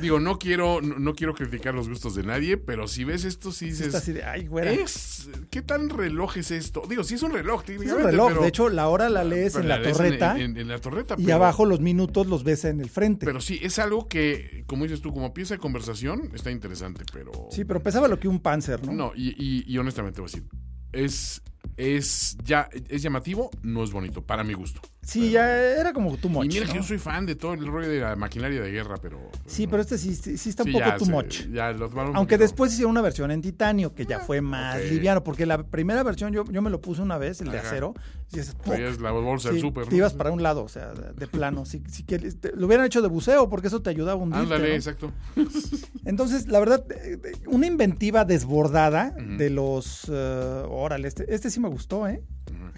[0.01, 3.51] digo, no quiero, no, no quiero criticar los gustos de nadie, pero si ves esto,
[3.51, 3.93] sí dices.
[3.95, 4.71] así de, ¡ay, güera!
[4.71, 6.83] Es, ¿Qué tan reloj es esto?
[6.89, 8.29] Digo, sí es un reloj, Es un reloj.
[8.29, 10.67] pero- de hecho, la hora la lees pero en la lees torreta En, en- en
[10.69, 11.15] la torreta.
[11.17, 13.25] y pero- abajo los minutos los ves en el frente.
[13.25, 17.31] Pero sí, es algo que, como dices tú, como pieza de conversación, está interesante, pero.
[17.51, 18.93] Sí, pero pesaba lo que un Panzer, ¿no?
[18.93, 20.47] No, y, y- y honestamente voy a decir,
[20.93, 21.41] es,
[21.77, 24.79] es, ya, es llamativo, no es bonito, para mi gusto.
[25.05, 26.45] Sí, ya era como too much.
[26.45, 26.71] y mira ¿no?
[26.71, 29.19] que yo soy fan de todo el rollo de la maquinaria de guerra, pero...
[29.45, 29.71] Sí, no.
[29.71, 31.47] pero este sí, sí, está un Sí, poco ya too much.
[31.51, 32.37] ya Aunque poquito.
[32.37, 36.31] después hicieron una versión en titanio que ya fue más liviano, porque la primera versión
[36.33, 37.67] yo, yo me lo puse una vez, el de Ajá.
[37.67, 37.93] acero,
[38.33, 39.97] y es, la bolsa Sí, súper, te ¿no?
[39.97, 41.65] ibas para un lado, o sea, de, plano.
[41.65, 44.75] Si, si te- lo hubieran hecho de buceo, porque eso te ayudaba a hundirte, Ándale,
[44.75, 45.11] exacto.
[46.05, 50.09] Entonces, la verdad, eh, eh, una inventiva desbordada de los...
[50.11, 52.21] eh, órale, este, este sí me gustó, ¿eh?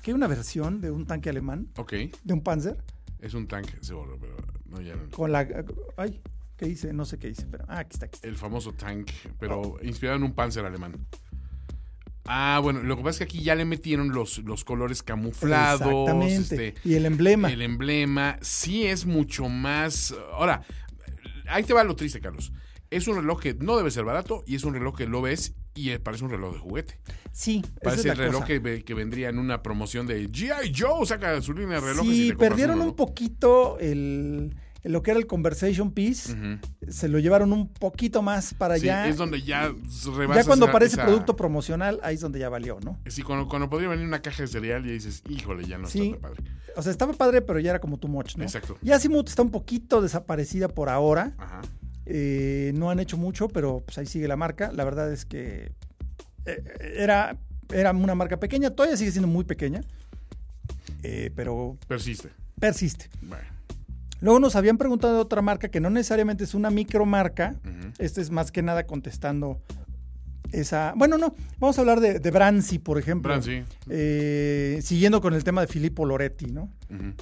[0.05, 2.77] Aquí hay una versión de un tanque alemán, Ok, de un Panzer,
[3.21, 4.35] es un tanque, seguro, pero
[4.67, 5.09] no, ya no.
[5.09, 5.47] con la...
[5.97, 6.21] Ay,
[6.57, 6.93] ¿qué hice?
[6.93, 7.65] No sé qué hice, pero...
[7.67, 8.27] Ah, aquí está, aquí está.
[8.27, 9.79] El famoso tank, pero Oh.
[9.81, 10.93] inspirado en un panzer alemán.
[12.25, 15.81] Ah, bueno, lo que pasa es que aquí ya le metieron los, los colores camuflados.
[15.81, 16.67] Exactamente.
[16.67, 17.51] este, y el emblema.
[17.51, 20.13] El emblema sí es mucho más.
[20.33, 20.61] Ahora,
[21.47, 22.53] ahí te va lo triste, Carlos.
[22.91, 25.55] Es un reloj que no debe ser barato y es un reloj que lo ves
[25.75, 26.97] y parece un reloj de juguete.
[27.31, 30.73] Sí, esa es Parece la el reloj que, que vendría en una promoción de G.I.
[30.75, 32.11] Joe, saca su línea de relojes.
[32.11, 36.33] y Sí, te compras perdieron un poquito el, lo que era el conversation piece.
[36.87, 39.07] Se lo llevaron un poquito más para Sí, allá.
[39.09, 39.73] es donde ya
[40.15, 42.97] rebasa ya cuando aparece esa- producto promocional, ahí es donde ya valió, ¿no?
[43.07, 46.11] Sí, cuando, cuando podría venir una caja de cereal y dices, híjole, ya no Sí.
[46.13, 46.51] está tan padre.
[46.77, 48.43] O sea, estaba padre, pero ya era como too much, ¿no?
[48.43, 48.77] Exacto.
[48.81, 51.33] Y Azimuth está un poquito desaparecida por ahora.
[51.37, 51.61] Ajá.
[52.05, 54.71] Eh, no han hecho mucho, pero pues ahí sigue la marca.
[54.71, 55.71] La verdad es que
[56.45, 56.63] eh,
[56.97, 57.37] era,
[57.73, 59.81] era una marca pequeña, todavía sigue siendo muy pequeña.
[61.03, 62.29] Eh, pero Persiste.
[62.59, 63.09] persiste.
[63.21, 63.43] Bueno.
[64.21, 67.55] Luego nos habían preguntado de otra marca que no necesariamente es una micromarca.
[67.99, 69.61] Este es más que nada contestando
[70.51, 70.93] esa.
[70.95, 73.29] Bueno, no, vamos a hablar de, de Brancy, por ejemplo.
[73.29, 73.63] Brancy.
[73.89, 76.71] Eh, siguiendo con el tema de Filippo Loretti, ¿no?
[76.89, 77.13] Ujú.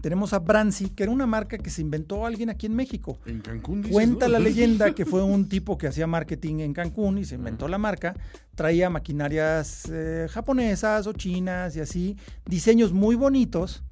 [0.00, 3.18] Tenemos a Brancy, que era una marca que se inventó alguien aquí en México.
[3.26, 4.32] En Cancún dices, Cuenta ¿no?
[4.32, 7.78] la leyenda que fue un tipo que hacía marketing en Cancún y se inventó la
[7.78, 8.14] marca.
[8.54, 12.16] Traía maquinarias eh, japonesas o chinas y así,
[12.46, 13.82] diseños muy bonitos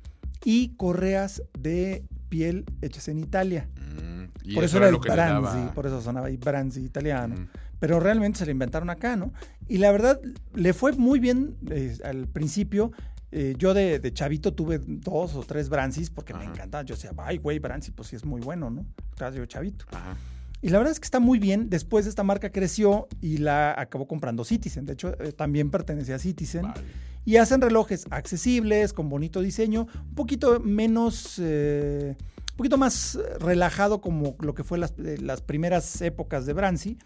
[0.44, 3.68] y correas de piel hechas en Italia.
[3.76, 7.34] Mm, y por eso era era el lo Branzi, por eso sonaba ahí Branzi italiano.
[7.80, 9.32] Pero realmente se lo inventaron acá, ¿no?
[9.68, 10.20] Y la verdad,
[10.54, 12.92] le fue muy bien eh, al principio.
[13.30, 16.86] Eh, yo de, de chavito tuve dos o tres Branzis porque me encantaban.
[16.86, 18.86] Yo decía, ay, güey, Branzi, pues sí es muy bueno, ¿no?
[19.16, 19.84] Claro, yo chavito.
[19.90, 20.16] Ajá.
[20.60, 21.70] Y la verdad es que está muy bien.
[21.70, 24.86] Después esta marca creció y la acabó comprando Citizen.
[24.86, 26.62] De hecho, eh, también pertenece a Citizen.
[26.62, 26.82] Vale.
[27.24, 34.00] Y hacen relojes accesibles, con bonito diseño, un poquito menos, eh, un poquito más relajado
[34.00, 36.96] como lo que fue las, las primeras épocas de Brancy.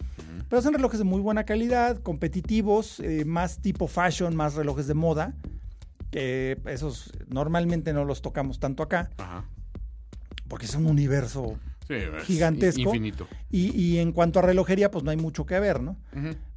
[0.48, 4.94] Pero hacen relojes de muy buena calidad, competitivos, eh, más tipo fashion, más relojes de
[4.94, 5.34] moda.
[6.12, 9.44] Que esos normalmente no los tocamos tanto acá, Ajá.
[10.46, 11.58] porque es un universo.
[11.88, 12.80] Sí, es Gigantesco.
[12.82, 13.26] Infinito.
[13.50, 15.96] Y, y en cuanto a relojería, pues no hay mucho que ver, ¿no?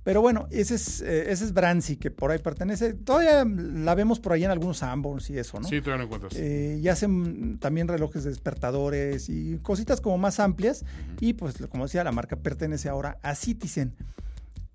[0.04, 2.94] Pero bueno, ese es, eh, ese es Brancy, que por ahí pertenece.
[2.94, 5.68] Todavía la vemos por ahí en algunos Sanborns y eso, ¿no?
[5.68, 6.36] Sí, todavía no encuentras.
[6.36, 10.86] Eh, y hacen también relojes de despertadores y cositas como más amplias.
[11.20, 13.96] Y pues, como decía, la marca pertenece ahora a Citizen.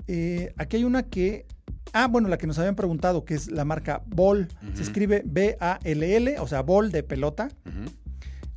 [0.09, 1.47] Eh, aquí hay una que.
[1.93, 4.49] Ah, bueno, la que nos habían preguntado, que es la marca Ball.
[4.75, 7.49] Se escribe B-A-L-L, o sea, Ball de pelota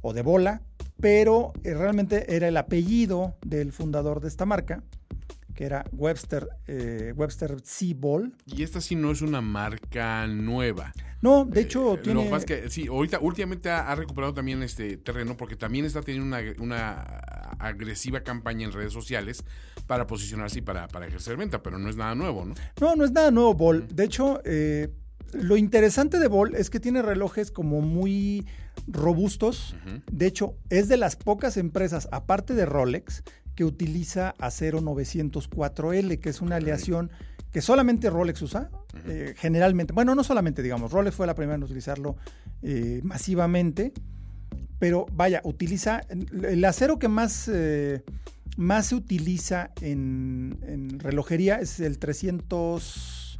[0.01, 0.61] o de bola,
[0.99, 4.83] pero eh, realmente era el apellido del fundador de esta marca,
[5.63, 7.93] que era Webster, eh, Webster C.
[7.95, 8.35] Ball.
[8.45, 10.91] Y esta sí no es una marca nueva.
[11.21, 12.29] No, de hecho, Eh, tiene.
[12.29, 16.01] Lo es que sí, ahorita, últimamente ha, ha recuperado también este terreno porque también está
[16.01, 16.91] teniendo una, una
[17.59, 19.45] agresiva campaña en redes sociales
[19.87, 22.55] para posicionarse y para, para ejercer venta, pero no es nada nuevo, ¿no?
[22.81, 23.87] No, no es nada nuevo Ball.
[23.87, 24.89] De hecho, eh,
[25.31, 28.45] lo interesante de Ball es que tiene relojes como muy
[28.87, 29.75] robustos.
[30.11, 33.23] De hecho, es de las pocas empresas, aparte de Rolex,
[33.55, 37.11] que utiliza acero 904L, que es una aleación
[37.51, 38.69] que solamente Rolex usa.
[39.05, 42.15] eh, generalmente, bueno, no solamente, digamos, Rolex fue la primera en utilizarlo
[42.61, 43.93] eh, masivamente.
[44.79, 48.03] Pero vaya, utiliza el acero que más, eh,
[48.57, 53.39] más se utiliza en, en relojería es el 300.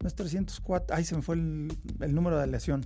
[0.00, 0.94] No es 304.
[0.94, 2.84] Ay, se me fue el, el número de aleación.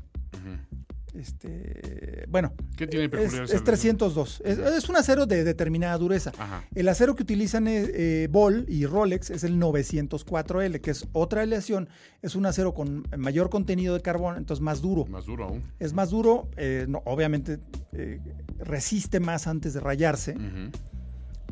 [1.14, 4.42] Este, bueno, ¿Qué tiene es, es 302.
[4.44, 6.32] Es, es un acero de determinada dureza.
[6.38, 6.64] Ajá.
[6.74, 11.42] El acero que utilizan eh, eh, Ball y Rolex es el 904L, que es otra
[11.42, 11.88] aleación.
[12.22, 15.06] Es un acero con mayor contenido de carbón, entonces más duro.
[15.06, 15.64] Más duro aún.
[15.78, 17.58] Es más duro, eh, no, obviamente
[17.92, 18.20] eh,
[18.58, 20.36] resiste más antes de rayarse.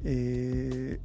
[0.04, 1.00] Eh,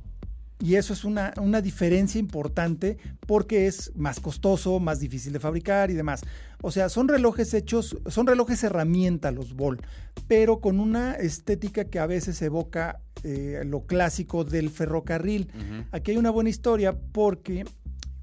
[0.60, 2.98] y eso es una, una diferencia importante
[3.28, 6.22] porque es más costoso, más difícil de fabricar y demás.
[6.62, 9.82] O sea, son relojes hechos, son relojes herramienta los Ball,
[10.28, 15.50] pero con una estética que a veces evoca eh, lo clásico del ferrocarril.
[15.92, 17.66] Aquí hay una buena historia porque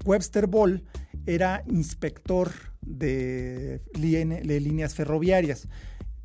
[0.05, 0.83] Webster Ball
[1.25, 2.51] era inspector
[2.81, 5.67] de líneas ferroviarias.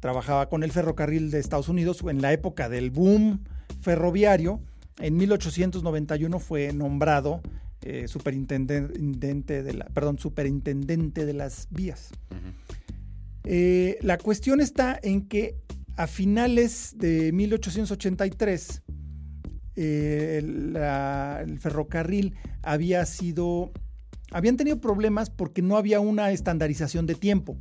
[0.00, 3.44] Trabajaba con el ferrocarril de Estados Unidos en la época del boom
[3.80, 4.60] ferroviario.
[5.00, 7.40] En 1891 fue nombrado
[7.82, 12.10] eh, superintendente, de la, perdón, superintendente de las vías.
[13.44, 15.56] Eh, la cuestión está en que
[15.96, 18.82] a finales de 1883
[19.76, 23.70] eh, la- el ferrocarril había sido,
[24.32, 27.56] habían tenido problemas porque no había una estandarización de tiempo.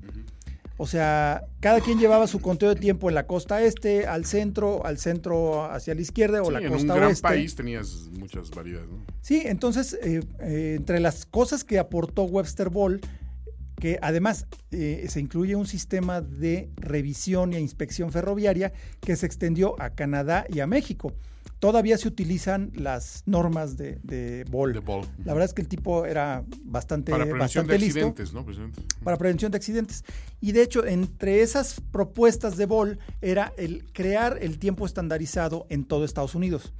[0.77, 4.85] O sea, cada quien llevaba su conteo de tiempo en la costa este, al centro,
[4.85, 7.21] al centro hacia la izquierda o Sí, la en costa un gran oeste.
[7.21, 9.05] país tenías muchas variedades, ¿no?
[9.21, 12.99] Sí, entonces, eh, eh, entre las cosas que aportó Webster Ball,
[13.79, 19.81] que además eh, se incluye un sistema de revisión e inspección ferroviaria que se extendió
[19.81, 21.13] a Canadá y a México.
[21.65, 24.71] Todavía se utilizan las normas de, de Ball.
[24.71, 25.03] De Ball.
[25.23, 28.45] La verdad es que el tipo era bastante, Para prevención bastante de listo accidentes, ¿no?
[29.03, 30.05] Para prevención de accidentes.
[30.41, 35.85] Y de hecho, entre esas propuestas de Ball era el crear el tiempo estandarizado en
[35.85, 36.71] todo Estados Unidos.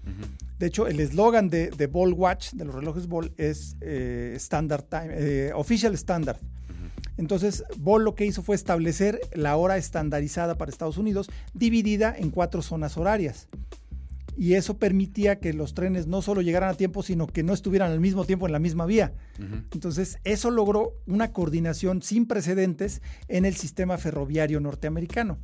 [0.59, 4.83] De hecho, el eslogan de, de Ball Watch, de los relojes Ball, es eh, Standard
[4.83, 6.37] Time, eh, Official Standard.
[7.17, 12.29] Entonces, Ball lo que hizo fue establecer la hora estandarizada para Estados Unidos, dividida en
[12.29, 13.47] cuatro zonas horarias.
[14.37, 17.91] Y eso permitía que los trenes no solo llegaran a tiempo, sino que no estuvieran
[17.91, 19.13] al mismo tiempo en la misma vía.
[19.71, 25.37] Entonces, eso logró una coordinación sin precedentes en el sistema ferroviario norteamericano.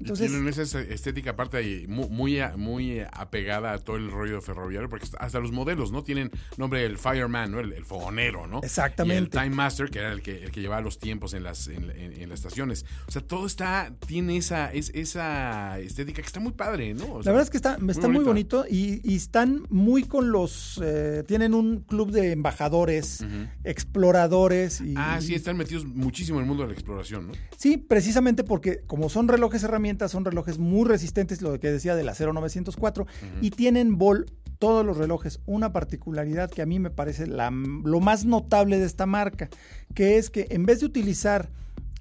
[0.00, 5.06] Entonces, tienen esa estética aparte muy, muy, muy, apegada a todo el rollo ferroviario, porque
[5.18, 6.02] hasta los modelos, ¿no?
[6.02, 7.60] Tienen nombre el Fireman, ¿no?
[7.60, 8.60] El, fogonero, ¿no?
[8.62, 9.14] Exactamente.
[9.14, 11.68] Y el Time Master, que era el que, el que llevaba los tiempos en las,
[11.68, 11.86] en,
[12.28, 12.84] las estaciones.
[13.06, 17.20] O sea, todo está, tiene esa, es, esa estética que está muy padre, ¿no?
[17.22, 21.54] La verdad es que está, está muy, bonito y, están muy con los, eh, tienen
[21.54, 23.24] un club de embajadores,
[23.64, 24.80] exploradores.
[24.80, 27.32] Y, ah, sí, están metidos muchísimo en el mundo de la exploración, ¿no?
[27.56, 32.08] Sí, precisamente porque como son relojes herramientas, son relojes muy resistentes, lo que decía del
[32.08, 33.06] acero 904,
[33.40, 34.26] y tienen Bol
[34.58, 35.40] todos los relojes.
[35.46, 39.48] Una particularidad que a mí me parece lo más notable de esta marca,
[39.94, 41.48] que es que en vez de utilizar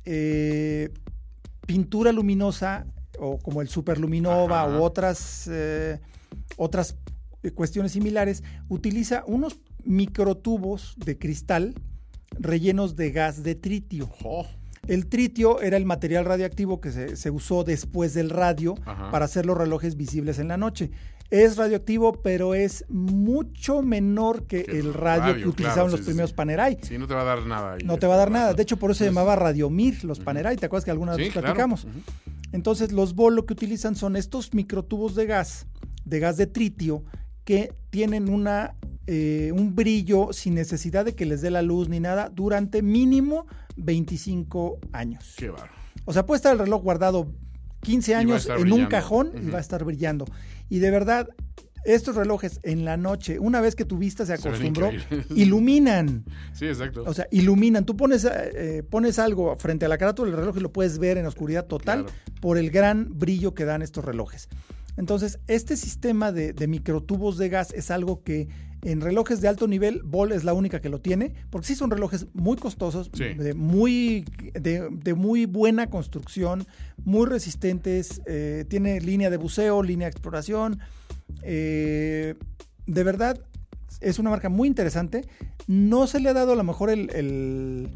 [0.05, 0.89] eh,
[1.65, 2.87] pintura luminosa
[3.19, 5.99] o como el Superluminova u otras, eh,
[6.55, 6.95] otras
[7.55, 11.75] cuestiones similares, utiliza unos microtubos de cristal
[12.39, 14.09] rellenos de gas de tritio.
[14.87, 18.75] El tritio era el material radioactivo que se, usó después del radio
[19.11, 20.91] para hacer los relojes visibles en la noche.
[21.29, 26.77] Es radioactivo, pero es mucho menor que, el radio, que utilizaban los primeros Panerai.
[26.81, 27.77] Sí, no te va a dar nada.
[27.83, 28.53] no te va a dar nada.
[28.53, 30.55] De hecho, por eso se llamaba Radiomir, los Panerai.
[30.55, 31.85] ¿Te acuerdas que alguna vez platicamos?
[32.53, 35.67] Entonces, los bolos que utilizan son estos microtubos de gas,
[36.05, 37.03] de gas de tritio,
[37.47, 38.75] que tienen una,
[39.07, 43.47] eh, un brillo sin necesidad de que les dé la luz ni nada durante mínimo
[43.77, 45.33] 25 años.
[45.37, 45.71] Qué barro.
[46.03, 47.31] O sea, puede estar el reloj guardado
[47.83, 50.25] 15 años en un cajón y va a estar brillando.
[50.67, 51.29] Y de verdad,
[51.85, 54.91] estos relojes en la noche, una vez que tu vista se acostumbró,
[55.29, 56.25] iluminan.
[56.51, 57.05] Sí, exacto.
[57.07, 57.85] O sea, iluminan.
[57.85, 61.17] Tú pones, eh, pones algo frente a la carátula del reloj y lo puedes ver
[61.17, 62.07] en oscuridad total
[62.41, 64.49] por el gran brillo que dan estos relojes.
[64.97, 68.49] Entonces, este sistema de, microtubos de gas es algo que
[68.81, 71.91] en relojes de alto nivel, Ball es la única que lo tiene, porque sí son
[71.91, 76.65] relojes muy costosos, de, muy, de, muy buena construcción,
[77.03, 80.79] muy resistentes, eh, tiene línea de buceo, línea de exploración.
[81.43, 82.35] Eh,
[82.85, 83.39] de verdad,
[84.01, 85.27] es una marca muy interesante.
[85.67, 87.89] No se le ha dado a lo mejor el,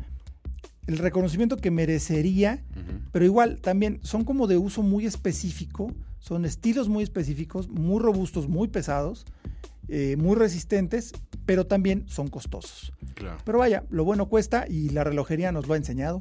[0.88, 2.64] reconocimiento que merecería,
[3.12, 8.48] pero igual también son como de uso muy específico son estilos muy específicos, muy robustos,
[8.48, 9.26] muy pesados,
[9.90, 11.12] eh, muy resistentes,
[11.46, 12.94] pero también son costosos.
[13.44, 16.20] Pero vaya, lo bueno cuesta y la relojería nos lo ha enseñado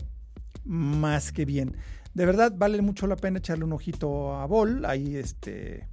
[0.65, 1.77] más que bien.
[2.15, 4.85] De verdad vale mucho la pena echarle un ojito a Bol.
[4.85, 5.87] Ahí este,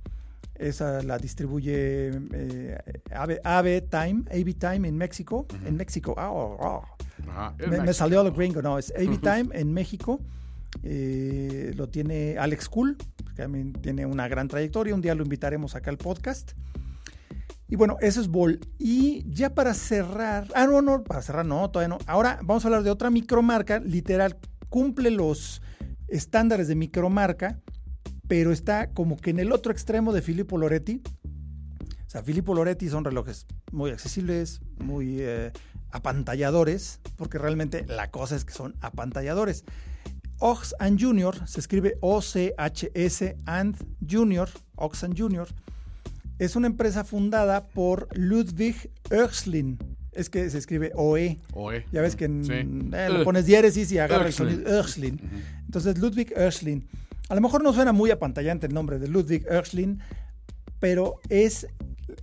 [0.56, 2.78] esa la distribuye eh,
[3.12, 5.46] AB, Time, AB Time en México.
[5.66, 6.16] En México.
[6.18, 7.54] Ah, oh, oh.
[7.68, 10.22] me, salió lo gringo, no, es AB Time en México.
[10.84, 12.98] Eh, lo tiene Alex Cool,
[13.36, 14.96] que también tiene una gran trayectoria.
[14.96, 16.54] Un día lo invitaremos acá al podcast.
[17.70, 18.60] Y bueno, eso es Ball.
[18.78, 21.98] Y ya para cerrar, ah, no, no, para cerrar, no, todavía no.
[22.08, 24.38] Ahora vamos a hablar de otra micromarca, literal,
[24.70, 25.62] cumple los
[26.08, 27.60] estándares de micromarca,
[28.28, 31.02] pero está como que en el otro extremo de Filippo Loretti.
[32.06, 35.52] O sea, Filippo Loretti son relojes muy accesibles, muy eh,
[35.92, 39.66] apantalladores, porque realmente la cosa es que son apantalladores.
[40.40, 43.76] Ox and Junior, se escribe O-C-H-S and
[44.08, 45.48] Junior, Ox and Junior,
[46.40, 49.80] es una empresa fundada por Ludwig Oechslin.
[50.12, 51.40] Es que se escribe OE.
[51.54, 51.86] OE.
[51.92, 55.20] Ya ves que eh, le pones diéresis y agarra el sonido Oechslin.
[55.66, 56.88] Entonces, Ludwig Oechslin.
[57.30, 60.00] A lo mejor no suena muy apantallante el nombre de Ludwig Oechslin,
[60.80, 61.68] pero es,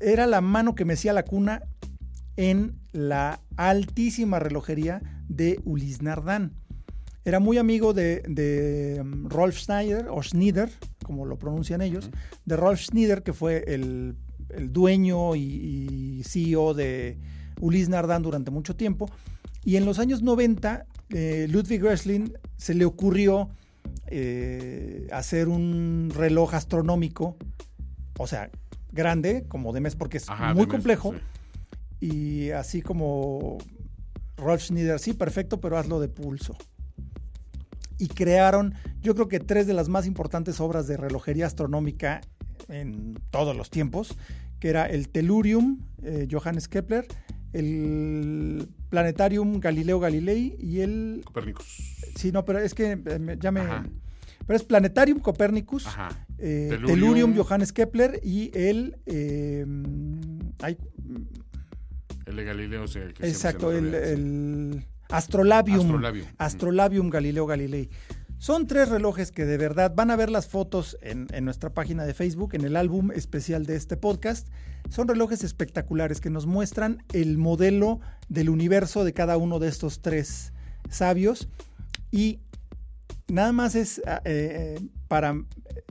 [0.00, 1.62] era la mano que mecía la cuna
[2.36, 6.52] en la altísima relojería de Ulis Nardán.
[7.24, 10.70] Era muy amigo de, um, Rolf Schneider, o Schneider,
[11.04, 12.10] como lo pronuncian ellos,
[12.44, 14.16] de Rolf Schneider, que fue el,
[14.68, 17.18] dueño y, CEO de
[17.60, 19.10] Ulis Nardan durante mucho tiempo.
[19.64, 23.48] Y en los años 90, eh, Ludwig Wrestling se le ocurrió
[24.08, 27.36] eh, hacer un reloj astronómico,
[28.18, 28.50] o sea,
[28.92, 31.14] grande, como de mes, porque es muy complejo.
[32.00, 33.56] Y así como
[34.36, 36.54] Rolf Schneider, sí, perfecto, pero hazlo de pulso
[37.98, 42.20] y crearon, yo creo que tres de las más importantes obras de relojería astronómica
[42.68, 44.16] en todos los tiempos,
[44.60, 47.06] que era el Tellurium eh, Johannes Kepler,
[47.52, 51.22] el Planetarium Galileo Galilei y el...
[51.24, 51.96] Copernicus.
[52.16, 53.62] Sí, no, pero es que eh, ya me...
[54.46, 55.86] Pero es Planetarium Copernicus,
[56.38, 57.34] eh, Tellurium.
[57.34, 58.96] Johannes Kepler y el...
[60.60, 60.76] Hay,
[62.26, 62.84] el de Galileo.
[63.20, 66.02] exacto, el, Astrolabium.
[66.38, 67.10] Astrolabium.
[67.10, 67.90] Galileo Galilei.
[68.38, 72.04] Son tres relojes que de verdad van a ver las fotos en, en, nuestra página
[72.04, 74.48] de Facebook, en el álbum especial de este podcast.
[74.90, 80.02] Son relojes espectaculares que nos muestran el modelo del universo de cada uno de estos
[80.02, 80.52] tres
[80.90, 81.48] sabios.
[82.10, 82.40] Y
[83.28, 84.78] nada más es eh,
[85.08, 85.42] para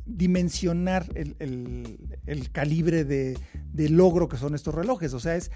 [0.05, 1.97] dimensionar el, el,
[2.27, 3.37] el calibre de,
[3.71, 5.13] de logro que son estos relojes.
[5.13, 5.49] O sea, es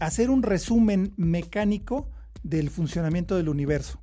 [0.00, 2.08] hacer un resumen mecánico
[2.42, 4.00] del funcionamiento del universo.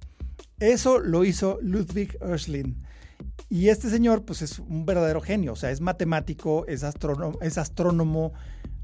[0.59, 2.83] Eso lo hizo Ludwig Erschlin.
[3.49, 7.57] Y este señor, pues es un verdadero genio, o sea, es matemático, es astrónomo, es
[7.57, 8.33] astrónomo,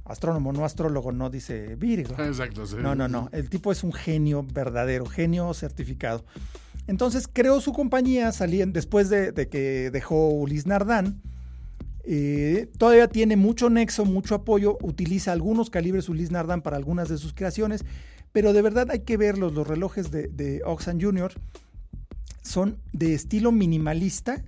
[0.06, 2.16] astrónomo, no astrólogo, no dice Virgo.
[2.22, 2.78] Exacto, sí.
[2.80, 3.30] No, no, no.
[3.32, 6.26] El tipo es un genio verdadero, genio certificado.
[6.88, 11.22] Entonces creó su compañía salían, después de, de, que dejó Ulis Nardán.
[12.04, 17.18] Eh, todavía tiene mucho nexo, mucho apoyo, utiliza algunos calibres Ulis Nardán para algunas de
[17.18, 17.86] sus creaciones,
[18.32, 21.34] pero de verdad hay que verlos, los relojes de, de Oxan Jr.
[22.41, 24.43] son de estilo minimalista,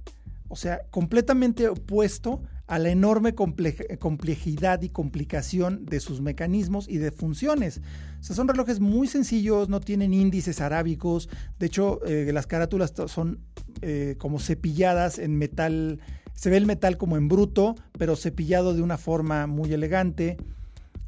[0.49, 7.11] o sea, completamente opuesto a la enorme complejidad y complicación de sus mecanismos y de
[7.11, 7.81] funciones.
[8.19, 11.29] O sea, son relojes muy sencillos, no tienen índices arábicos,
[11.59, 13.39] de hecho eh, las carátulas son
[13.81, 15.99] eh, como cepilladas en metal,
[16.35, 20.37] se ve el metal como en bruto, pero cepillado de una forma muy elegante.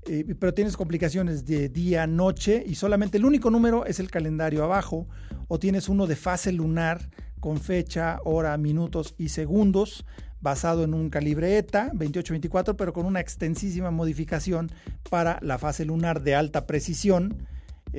[0.05, 4.63] Eh, pero tienes complicaciones de día, noche y solamente el único número es el calendario
[4.63, 5.05] abajo
[5.49, 7.09] o tienes uno de fase lunar
[7.41, 10.05] con fecha, hora, minutos y segundos
[10.39, 14.71] basado en un calibre ETA 2824 pero con una extensísima modificación
[15.09, 17.45] para la fase lunar de alta precisión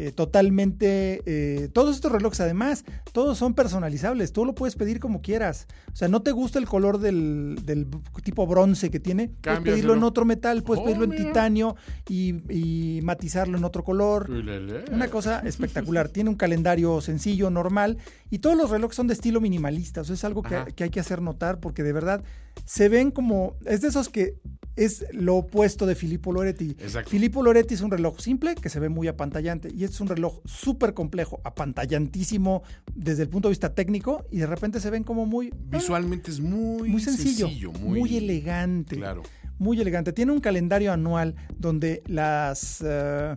[0.01, 5.23] eh, totalmente, eh, todos estos relojes además, todos son personalizables, tú lo puedes pedir como
[5.23, 5.67] quieras.
[5.93, 7.89] O sea, no te gusta el color del, del
[8.23, 11.75] tipo bronce que tiene, puedes pedirlo en otro metal, puedes Oh, pedirlo en titanio
[12.09, 14.31] y, y matizarlo en otro color.
[14.31, 14.85] Ulele.
[14.93, 16.09] Una cosa espectacular.
[16.11, 17.99] Tiene un calendario sencillo, normal,
[18.31, 20.03] y todos los relojes son de estilo minimalista.
[20.03, 22.23] Eso es algo que hay que hacer notar porque de verdad
[22.65, 23.57] se ven como.
[23.65, 24.37] Es de esos que
[24.79, 26.71] es lo opuesto de Filippo Loretti.
[26.71, 27.11] Exacto.
[27.11, 30.09] Filippo Loretti es un reloj simple que se ve muy apantallante y este es un
[30.09, 32.63] reloj súper complejo, apantallantísimo
[32.95, 36.41] desde el punto de vista técnico y de repente se ven como muy, Visualmente es
[36.41, 38.97] muy, muy sencillo, muy, muy, elegante.
[38.97, 39.23] Claro.
[39.59, 40.13] Muy elegante.
[40.13, 43.35] Tiene un calendario anual donde las eh,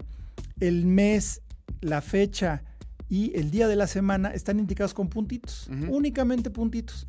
[0.59, 1.41] el mes,
[1.81, 2.63] la fecha
[3.09, 7.07] y el día de la semana están indicados con puntitos, únicamente puntitos.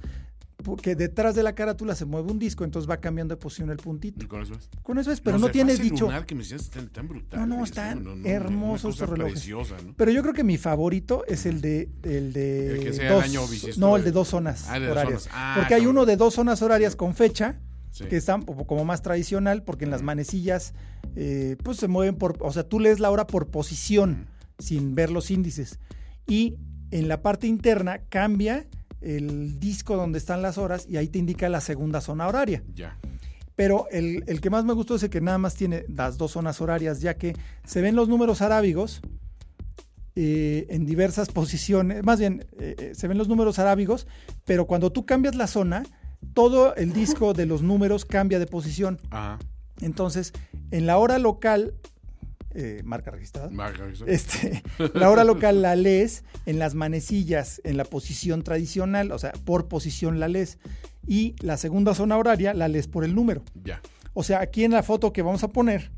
[0.62, 3.76] Porque detrás de la carátula se mueve un disco, entonces va cambiando de posición el
[3.78, 4.24] puntito.
[4.24, 4.68] Y con eso es.
[4.82, 6.08] Con eso es, pero no, de tiene fase dicho.
[6.26, 7.46] que me están tan brutales.
[7.48, 9.32] No, no, están hermosos relojes.
[9.34, 9.94] preciosa, ¿no?
[9.96, 13.24] Pero yo creo que mi favorito es el de el de El que sea dos,
[13.24, 15.36] el año bisiesto no el de- dos zonas Ah, el de dos horarias, zonas.
[15.38, 17.60] Ah, porque hay uno de dos zonas horarias con fecha
[17.90, 18.04] Sí.
[18.06, 20.72] que están como más tradicional, porque en las manecillas
[21.14, 25.10] eh, pues se mueven por, o sea, tú lees la hora por posición sin ver
[25.10, 25.78] los índices
[26.26, 26.56] y
[26.90, 28.66] en la parte interna cambia
[29.03, 32.62] el disco donde están las horas y ahí te indica la segunda zona horaria.
[32.74, 32.98] Ya.
[33.57, 36.32] Pero el, el que más me gustó es el que nada más tiene las dos
[36.32, 37.34] zonas horarias, ya que
[37.64, 39.03] se ven los números arábigos
[40.14, 44.07] eh, en diversas posiciones, más bien eh, eh, se ven los números arábigos,
[44.44, 45.84] pero cuando tú cambias la zona,
[46.34, 49.00] todo el disco de los números cambia de posición.
[49.09, 49.38] Ajá.
[49.80, 50.34] Entonces,
[50.70, 51.74] en la hora local,
[52.55, 54.07] eh, marca registrada, Marca eso.
[54.07, 54.62] este,
[54.94, 59.68] la hora local la lees en las manecillas, en la posición tradicional, o sea, por
[59.68, 60.59] posición la lees.
[61.07, 63.42] Y la segunda zona horaria la lees por el número.
[63.64, 63.80] Ya.
[64.14, 65.90] O sea, aquí en la foto que vamos a poner,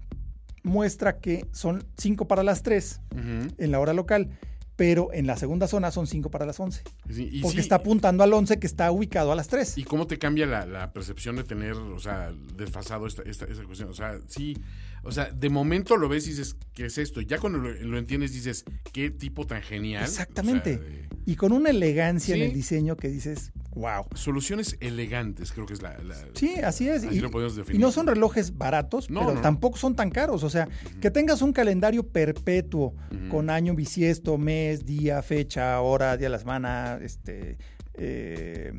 [0.62, 3.54] muestra que son 5 para las 3 Ujú.
[3.58, 4.30] en la hora local,
[4.76, 6.82] pero en la segunda zona son 5 para las 11.
[7.10, 9.78] Sí, y Porque sí, está apuntando al 11 que está ubicado a las 3.
[9.78, 13.62] ¿Y cómo te cambia la, la percepción de tener, o sea, desfasado esta, esta, esta
[13.64, 13.90] cuestión?
[13.90, 14.56] O sea, sí,
[15.04, 17.20] o sea, de momento lo ves y dices, ¿qué es esto?
[17.20, 20.02] Ya cuando lo, lo entiendes dices, qué tipo tan genial.
[20.04, 20.74] Exactamente.
[20.76, 22.40] O sea, de- Y con una elegancia Sí.
[22.42, 24.04] en el diseño que dices, wow.
[24.14, 25.96] soluciones elegantes, creo que es la...
[25.98, 27.04] la- Sí, así es.
[27.04, 27.80] Así y, lo podemos definir.
[27.80, 30.42] y no son relojes baratos, No, pero no, tampoco son tan caros.
[30.44, 30.68] O sea,
[31.00, 32.94] que tengas un calendario perpetuo
[33.30, 37.56] con año bisiesto, mes, día, fecha, hora, día de la semana, este,
[37.94, 38.72] eh,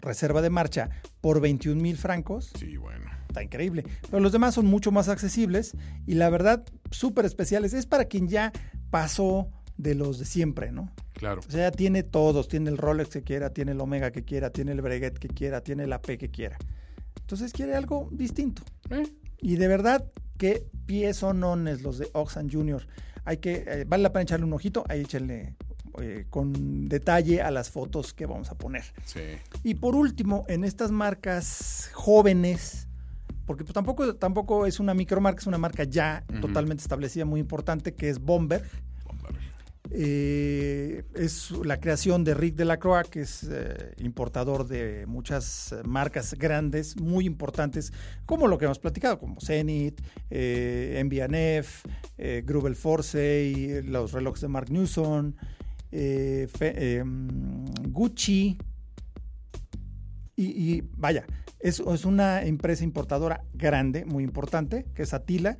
[0.00, 2.50] reserva de marcha por 21 mil francos.
[2.58, 3.06] Sí, bueno.
[3.28, 3.84] Está increíble.
[4.10, 5.74] Pero los demás son mucho más accesibles
[6.06, 7.74] y la verdad, súper especiales.
[7.74, 8.52] Es para quien ya
[8.90, 10.90] pasó de los de siempre, ¿no?
[11.12, 11.40] Claro.
[11.46, 12.48] O sea, ya tiene todos.
[12.48, 15.60] Tiene el Rolex que quiera, tiene el Omega que quiera, tiene el Breguet que quiera,
[15.62, 16.56] tiene el AP que quiera.
[17.20, 18.62] Entonces quiere algo distinto.
[18.90, 19.06] Eh,
[19.40, 20.04] Y de verdad,
[20.38, 22.86] qué pies sonones los de Oxan Jr.
[23.24, 25.54] Hay que, eh, vale la pena echarle un ojito, ahí échenle
[26.00, 28.84] eh, con detalle a las fotos que vamos a poner.
[29.04, 29.20] sí.
[29.62, 32.87] Y por último, en estas marcas jóvenes,
[33.48, 37.94] porque pues tampoco, tampoco es una micromarca, es una marca ya totalmente establecida, muy importante,
[37.94, 38.62] que es Bomber.
[39.90, 47.00] Eh, es la creación de Rick Delacroix, que es eh, importador de muchas marcas grandes,
[47.00, 47.90] muy importantes,
[48.26, 51.86] como lo que hemos platicado, como Zenith, eh, MBNF,
[52.18, 55.34] eh, Grubel Force, los relojes de Mark Newson,
[55.90, 57.02] eh, fe- eh,
[57.88, 58.58] Gucci.
[60.38, 60.44] Y,
[60.76, 61.24] y vaya,
[61.58, 65.56] es, es una empresa importadora grande, muy importante, que es Atila.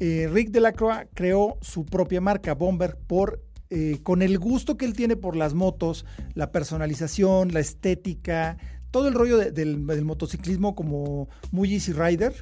[0.00, 4.94] Eh, Rick Delacroix creó su propia marca, Bomber, por, eh, con el gusto que él
[4.94, 8.56] tiene por las motos, la personalización, la estética,
[8.90, 12.32] todo el rollo de- del, del motociclismo como muy Easy Rider.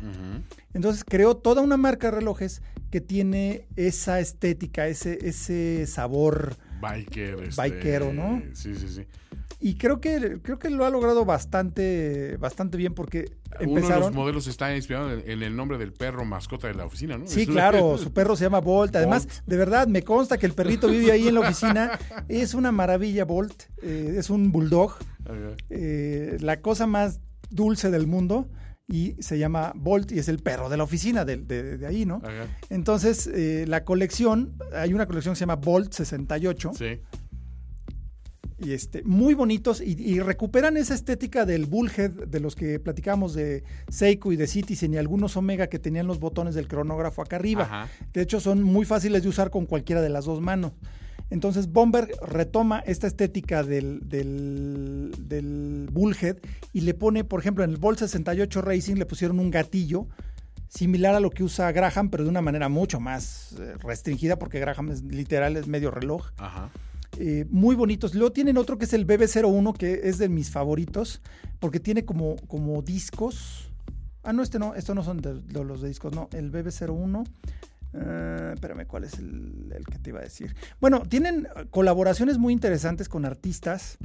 [0.75, 6.57] Entonces creó toda una marca de relojes que tiene esa estética, ese, ese sabor.
[6.81, 7.43] Biker.
[7.45, 8.43] Este, Bikero, ¿no?
[8.55, 9.03] Sí, sí, sí.
[9.65, 14.01] Y creo que, creo que lo ha logrado bastante, bastante bien porque Uno de empezaron.
[14.01, 17.29] los modelos está inspirado en, el nombre del perro mascota de la oficina, ¿no?
[17.29, 18.97] Sí, claro, su perro se llama Bolt.
[18.97, 19.39] Además, Bolt.
[19.47, 21.99] de verdad, me consta que el perrito vive ahí en la oficina.
[22.29, 23.63] Es una maravilla, Bolt.
[23.83, 24.95] Eh, es un bulldog.
[25.71, 28.49] Eh, la cosa más dulce del mundo.
[28.89, 32.05] Y se llama Bolt y es el perro de la oficina de, de- de ahí,
[32.05, 32.17] ¿no?
[32.17, 32.47] Ajá.
[32.69, 36.73] Entonces, eh, la colección, hay una colección que se llama Bolt 68.
[36.77, 37.01] Sí.
[38.65, 43.35] Y este, muy bonitos y, y recuperan esa estética del bullhead de los que platicamos
[43.35, 47.37] de Seiko y de Citizen y algunos Omega que tenían los botones del cronógrafo acá
[47.37, 47.65] arriba.
[47.65, 47.89] Ajá.
[48.13, 50.73] De hecho, son muy fáciles de usar con cualquiera de las dos manos.
[51.31, 56.37] Entonces, Bomber retoma esta estética del, del, del bullhead
[56.75, 60.09] y le pone, por ejemplo, en el Bolt 68 Racing le pusieron un gatillo
[60.69, 64.59] similar a lo que usa Graham, pero de una manera mucho más eh, restringida porque
[64.59, 66.71] Graham es literal, es medio reloj Ajá.
[67.19, 68.15] Eh, muy bonitos.
[68.15, 71.21] Luego tienen otro que es el BB01, que es de mis favoritos,
[71.61, 73.71] porque tiene como, como discos.
[74.23, 76.29] Ah, no, este no, estos no son de, de los de discos, no.
[76.33, 77.27] El BB01.
[77.95, 80.55] eh, espérame, ¿cuál es el, el que te iba a decir?
[80.81, 83.99] Bueno, tienen eh, colaboraciones muy interesantes con artistas,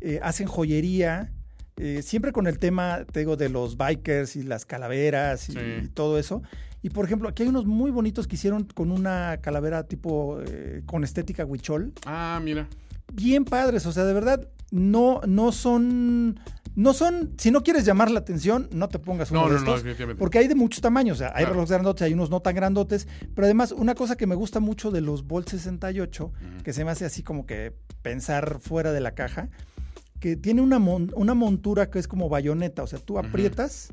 [0.00, 1.32] eh, hacen joyería,
[1.78, 5.58] eh, siempre con el tema, te digo, de los bikers y las calaveras y, Sí.
[5.84, 6.42] y todo eso.
[6.82, 10.82] Y por ejemplo, aquí hay unos muy bonitos que hicieron con una calavera tipo, eh,
[10.86, 12.68] con estética huichol Ah, mira.
[13.12, 16.38] bien padres, o sea, de verdad, no, no son,
[16.74, 19.60] no son, si no quieres llamar la atención, no te pongas uno No, de no,
[19.60, 20.18] no, estos, definitivamente.
[20.18, 21.50] porque hay de muchos tamaños, o sea, hay Claro.
[21.54, 24.90] relojes grandotes, hay unos no tan grandotes, pero además una cosa que me gusta mucho
[24.90, 26.62] de los Bolt 68, Ujú.
[26.62, 27.72] que se me hace así como que
[28.02, 29.48] pensar fuera de la caja,
[30.20, 33.92] que tiene una, mon- una montura que es como bayoneta, o sea, tú aprietas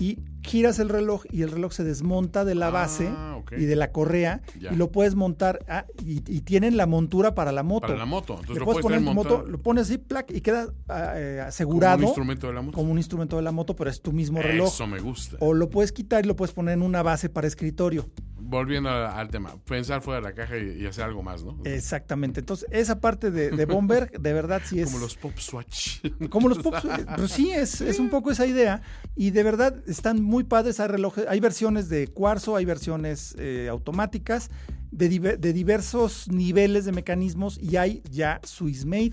[0.00, 3.54] y giras el reloj y el reloj se desmonta de la base Ah, ok.
[3.58, 4.72] y de la correa Ya.
[4.72, 7.88] y lo puedes montar ah, y, y tienen la montura para la moto.
[7.88, 8.34] Para la moto.
[8.34, 11.48] Entonces Le lo puedes poner moto, lo pones así, plac, y queda ah, eh, como
[11.48, 12.76] asegurado un instrumento de la moto.
[12.78, 14.68] como un instrumento de la moto, pero es tu mismo reloj.
[14.68, 15.36] Eso me gusta.
[15.40, 18.08] O lo puedes quitar y lo puedes poner en una base para escritorio.
[18.50, 21.58] Volviendo al tema, pensar fuera de la caja y, y hacer algo más, ¿no?
[21.64, 22.40] Exactamente.
[22.40, 24.86] Entonces, esa parte de, de Bomber, de verdad sí es.
[24.86, 26.00] Como los pop swatch.
[26.30, 26.82] Como los pops.
[27.14, 28.80] Pero sí, es, es un poco esa idea.
[29.14, 30.80] Y de verdad están muy padres.
[30.80, 34.50] Hay relojes, hay versiones de cuarzo, hay versiones eh, automáticas,
[34.92, 37.58] de, diver- de diversos niveles de mecanismos.
[37.60, 39.12] Y hay ya Swiss Made,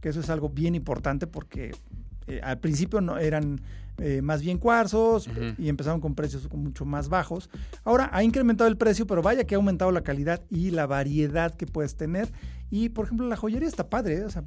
[0.00, 1.74] que eso es algo bien importante porque
[2.28, 3.60] eh, al principio no eran
[3.98, 5.28] eh, más bien cuarzos
[5.58, 7.50] y empezaron con precios mucho más bajos.
[7.84, 11.54] Ahora ha incrementado el precio, pero vaya que ha aumentado la calidad y la variedad
[11.54, 12.30] que puedes tener.
[12.70, 14.24] Y por ejemplo, la joyería está padre, ¿eh?
[14.24, 14.44] o sea,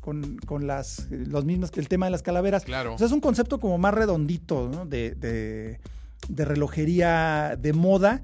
[0.00, 2.64] con, con las los mismos que el tema de las calaveras.
[2.64, 2.94] Claro.
[2.94, 4.86] O sea, es un concepto como más redondito, ¿no?
[4.86, 5.80] De, de,
[6.28, 8.22] de relojería de moda,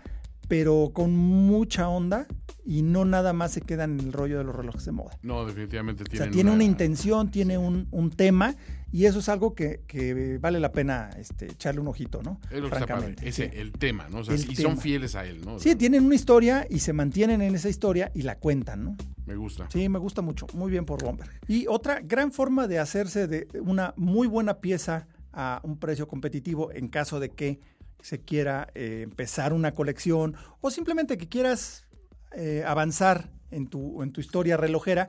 [0.49, 2.27] pero con mucha onda
[2.65, 5.19] y no nada más se queda en el rollo de los relojes de moda.
[5.23, 8.57] No, definitivamente O tienen sea, tiene una, intención, tiene un, un tema
[8.95, 12.41] y eso es algo que, que vale la pena este, echarle un ojito, ¿no?
[12.51, 12.87] Es lo que está padre.
[12.87, 13.57] Francamente, Ese, sí.
[13.57, 14.19] el tema, ¿no?
[14.19, 15.57] O sea, El y son fieles a él, ¿no?
[15.57, 18.97] O Sí, tienen una historia y se mantienen en esa historia y la cuentan, ¿no?
[19.27, 19.69] Me gusta.
[19.71, 20.47] Sí, me gusta mucho.
[20.55, 21.29] Muy bien por Bomber.
[21.49, 26.71] Y otra gran forma de hacerse de una muy buena pieza a un precio competitivo
[26.73, 27.59] en caso de que
[28.05, 31.87] se quiera eh, empezar una colección o simplemente que quieras
[32.33, 35.09] eh, avanzar en tu, en tu historia relojera,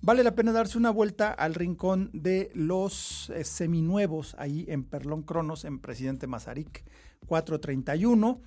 [0.00, 5.24] vale la pena darse una vuelta al rincón de los eh, seminuevos ahí en Perlón
[5.24, 6.84] Cronos, en Presidente Mazarik
[7.26, 8.40] 431.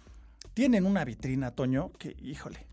[0.53, 2.68] Tienen una vitrina, Toño, que híjole.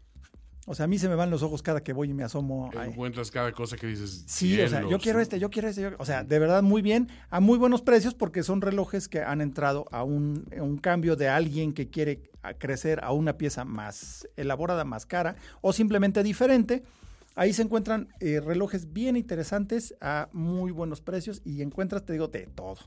[0.68, 2.70] O sea, a mí se me van los ojos cada que voy y me asomo.
[2.84, 4.24] Encuentras cada cosa que dices.
[4.26, 5.22] Sí, o sea, yo quiero ¿no?
[5.22, 5.82] este, yo quiero este.
[5.82, 9.20] yo- o sea, de verdad muy bien, a muy buenos precios porque son relojes que
[9.22, 13.64] han entrado a un, a un cambio de alguien que quiere crecer a una pieza
[13.64, 16.82] más elaborada, más cara o simplemente diferente.
[17.38, 22.28] Ahí se encuentran eh, relojes bien interesantes a muy buenos precios y encuentras, te digo,
[22.28, 22.78] de todo.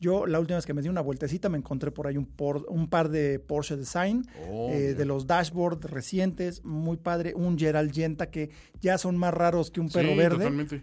[0.00, 2.26] Yo la última vez que me di una vueltecita me encontré por ahí un,
[2.68, 7.92] un par de Porsche Design, Oh, eh, de los dashboard recientes, muy padre, un Gerald
[7.92, 8.48] Yenta que
[8.80, 10.38] ya son más raros que un perro sí, verde.
[10.38, 10.82] totalmente.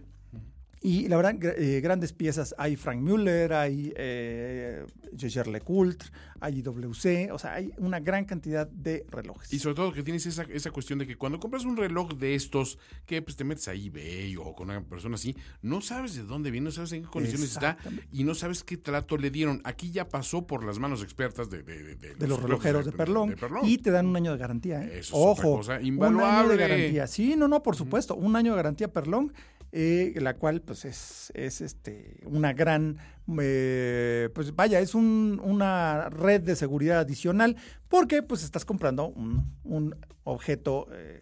[0.85, 2.53] Y la verdad, eh, grandes piezas.
[2.59, 4.85] Hay Frank Müller, hay eh,
[5.17, 6.09] Jaeger LeCoultre,
[6.39, 9.51] hay WC, o sea, hay una gran cantidad de relojes.
[9.51, 12.35] Y sobre todo que tienes esa, esa cuestión de que cuando compras un reloj de
[12.35, 12.77] estos,
[13.07, 16.51] que pues te metes a eBay o con una persona así, no sabes de dónde
[16.51, 17.77] viene, no sabes en qué condiciones está
[18.11, 19.61] y no sabes qué trato le dieron.
[19.63, 23.35] Aquí ya pasó por las manos expertas de, de, de- de los relojeros de, Perlón,
[23.63, 24.83] y te dan un año de garantía.
[24.83, 24.99] ¿eh?
[24.99, 26.53] Eso es Ojo, cosa un año invaluable.
[26.57, 27.07] de garantía.
[27.07, 29.33] Sí, no, no, por supuesto, un año de garantía Perlón,
[29.77, 32.97] eh, la cual pues es, es este una gran,
[33.41, 37.57] eh, pues vaya, es un- una red de seguridad adicional
[37.89, 41.21] porque pues estás comprando un, un objeto eh,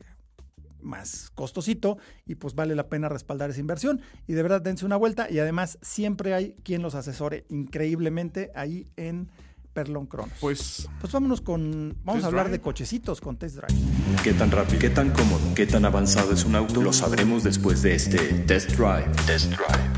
[0.81, 1.97] más costosito
[2.27, 4.01] y pues vale la pena respaldar esa inversión.
[4.27, 8.87] Y de verdad dense una vuelta y además siempre hay quien los asesore increíblemente ahí
[8.97, 9.29] en
[9.73, 10.33] Perlón Cronos.
[10.39, 11.97] Pues Pues vámonos con.
[12.03, 12.57] Vamos a hablar drive.
[12.57, 13.79] de cochecitos con test drive.
[14.23, 14.79] ¿Qué tan rápido?
[14.79, 15.41] ¿Qué tan cómodo?
[15.55, 16.81] ¿Qué tan avanzado es un auto?
[16.81, 19.09] Lo sabremos después de este Test Drive.
[19.25, 19.93] Test Drive.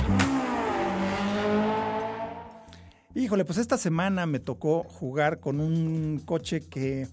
[3.13, 7.07] Híjole, pues esta semana me tocó jugar con un coche que.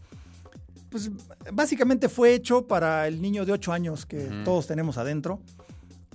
[0.88, 1.10] Pues
[1.52, 5.40] básicamente fue hecho para el niño de 8 años que todos tenemos adentro.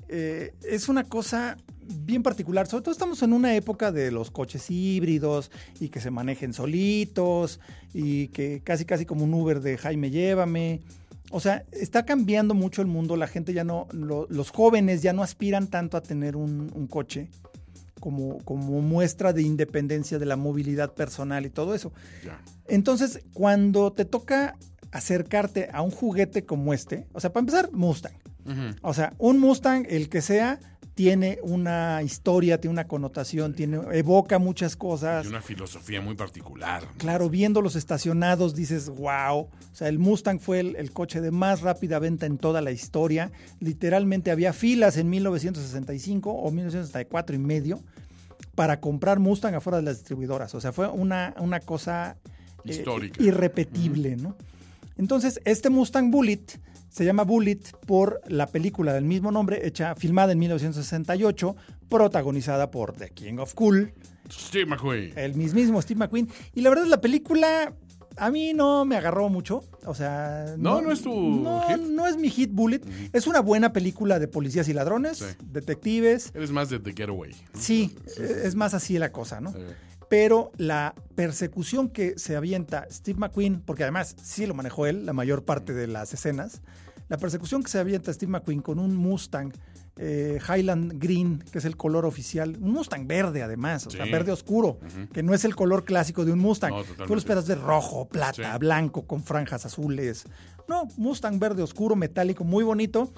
[0.08, 1.58] Eh, es una cosa
[2.06, 2.68] bien particular.
[2.68, 7.60] Sobre todo estamos en una época de los coches híbridos y que se manejen solitos
[7.94, 10.82] y que casi casi como un Uber de Jaime Llévame.
[11.32, 13.18] O sea, está cambiando mucho el mundo.
[13.18, 16.88] La gente ya no, lo- los jóvenes ya no aspiran tanto a tener un, un
[16.88, 17.30] coche
[18.00, 21.92] como, como muestra de independencia de la movilidad personal y todo eso.
[22.68, 24.56] Entonces, cuando te toca
[24.92, 28.14] acercarte a un juguete como este, o sea, para empezar, Mustang.
[28.82, 30.60] O sea, un Mustang, el que sea,
[30.98, 35.28] tiene una historia, tiene una connotación, tiene, evoca muchas cosas.
[35.28, 36.88] Y una filosofía muy particular.
[36.98, 39.42] Claro, viendo los estacionados dices, wow.
[39.42, 42.72] O sea, el Mustang fue el, el coche de más rápida venta en toda la
[42.72, 43.32] historia.
[43.60, 47.80] Literalmente había filas en 1965 o 1964 y medio
[48.56, 50.56] para comprar Mustang afuera de las distribuidoras.
[50.56, 52.18] O sea, fue una, una cosa
[52.64, 53.22] eh, Histórica.
[53.22, 54.36] irrepetible, ¿no?
[54.98, 56.60] Entonces, este Mustang Bullet
[56.98, 61.56] se llama Bullet por la película del mismo nombre, hecha, filmada en 1968,
[61.90, 63.94] protagonizada por The King of Cool,
[64.32, 65.14] Steve McQueen.
[65.16, 66.28] el mismísimo Steve McQueen.
[66.56, 67.74] Y la verdad, la película
[68.18, 69.64] a mí no me agarró mucho.
[69.86, 70.56] O sea.
[70.58, 71.78] No, no es tu no, hit.
[71.78, 72.82] no es mi hit Bullet.
[73.14, 75.26] Es una buena película de policías y ladrones, Sí.
[75.52, 76.32] detectives.
[76.34, 77.32] Eres más de The Getaway.
[77.32, 77.62] ¿no?
[77.62, 79.54] Sí, es más así la cosa, ¿no?
[80.10, 85.14] Pero la persecución que se avienta Steve McQueen, porque además sí lo manejó él la
[85.14, 86.62] mayor parte de las escenas,
[87.10, 89.52] la persecución que se avienta Steve McQueen con un Mustang
[90.00, 94.32] eh, Highland Green, que es el color oficial, un Mustang verde además, o sea, verde
[94.32, 94.80] oscuro,
[95.12, 96.72] que no es el color clásico de un Mustang.
[96.72, 98.60] No, Tú lo esperas de rojo, plata, Sí.
[98.60, 100.26] blanco, con franjas azules.
[100.70, 103.12] No, Mustang verde oscuro, metálico, muy bonito.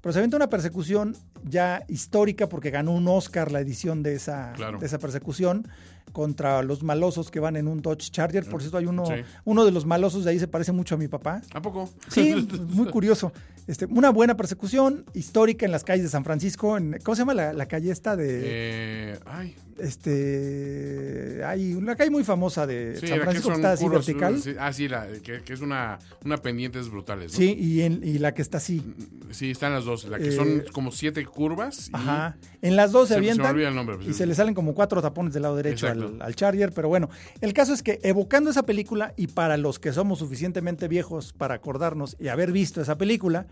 [0.00, 4.78] Pero se una persecución ya histórica porque ganó un Oscar la edición de esa, Claro.
[4.78, 5.66] de esa persecución
[6.12, 8.44] contra los malosos que van en un Dodge Charger.
[8.48, 9.12] Por cierto, hay uno, Sí.
[9.44, 11.42] uno de los malosos de ahí se parece mucho a mi papá.
[11.52, 11.90] ¿A poco?
[12.08, 12.34] Sí,
[12.70, 13.32] muy curioso.
[13.66, 16.76] Este, una buena persecución histórica en las calles de San Francisco.
[16.76, 18.40] En, ¿Cómo se llama la, la calle esta de...?
[18.44, 21.42] Eh, ay, Este...
[21.44, 24.40] Hay una calle muy famosa de sí, San que Francisco que está así puros, vertical.
[24.40, 27.32] sí, ah, sí, la, que, que es una, una pendientes brutales.
[27.32, 27.38] ¿no?
[27.38, 28.82] Sí, y, en- y la que está así.
[29.30, 30.04] Sí, están las dos.
[30.08, 31.88] La que Eh, son como siete curvas.
[31.88, 32.36] y- Ajá.
[32.62, 34.26] En las dos se, Se me- se me avientan olvida el nombre, pues, y se
[34.26, 37.08] le salen como cuatro tapones del lado derecho al, al Charger, pero bueno,
[37.40, 41.54] el caso es que evocando esa película y para los que somos suficientemente viejos para
[41.54, 43.46] acordarnos y haber visto esa película,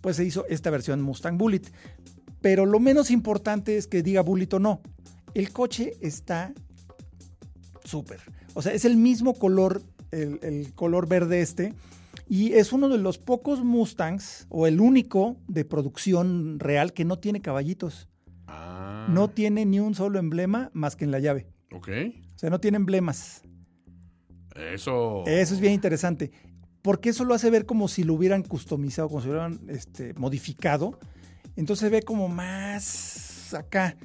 [0.00, 1.62] pues se hizo esta versión Mustang Bullet.
[2.40, 4.80] Pero lo menos importante es que diga Bullet o no.
[5.34, 6.52] El coche está
[7.84, 8.20] súper.
[8.54, 11.74] O sea, es el mismo color, el, el color verde este.
[12.28, 17.18] Y es uno de los pocos Mustangs, o el único de producción real, que no
[17.18, 18.08] tiene caballitos.
[18.46, 21.46] Ah, No tiene ni un solo emblema más que en la llave.
[21.72, 21.88] Ok.
[22.34, 23.42] O sea, no tiene emblemas.
[24.54, 25.24] Eso.
[25.26, 26.30] Eso es bien interesante.
[26.82, 30.14] Porque eso lo hace ver como si lo hubieran customizado, como si lo hubieran este,
[30.14, 30.98] modificado.
[31.56, 33.96] Entonces se ve como más acá.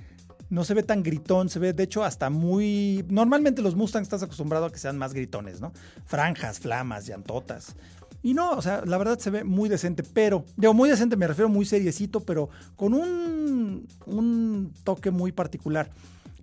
[0.54, 3.04] No se ve tan gritón, se ve de hecho hasta muy...
[3.10, 5.74] Normalmente los Mustangs estás acostumbrado a que sean más gritones, ¿no?
[6.06, 7.76] Franjas, flamas, llantotas.
[8.22, 11.26] Y no, o sea, la verdad se ve muy decente, pero, digo, muy decente me
[11.26, 15.90] refiero muy seriecito, pero con un, un toque muy particular.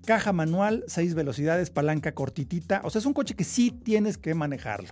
[0.04, 2.80] Caja manual, seis velocidades, palanca cortitita.
[2.82, 4.90] O sea, es un coche que sí tienes que manejarlo.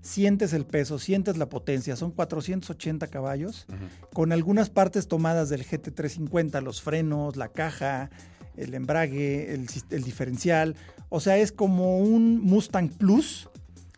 [0.00, 3.66] sientes el peso, sientes la potencia, son 480 caballos,
[4.12, 8.10] con algunas partes tomadas del GT350, los frenos, la caja,
[8.56, 10.76] el embrague, el, el diferencial,
[11.08, 13.48] o sea, es como un Mustang Plus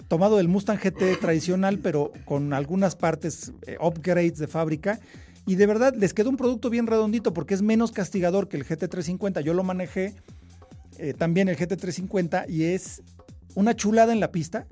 [0.09, 5.01] tomado del Mustang GT tradicional, pero con algunas partes eh, upgrades de fábrica.
[5.47, 8.67] Y de verdad les quedó un producto bien redondito porque es menos castigador que el
[8.67, 9.41] GT350.
[9.41, 10.15] Yo lo manejé
[10.99, 13.03] eh, también el GT350 y es
[13.55, 14.67] una chulada en la pista.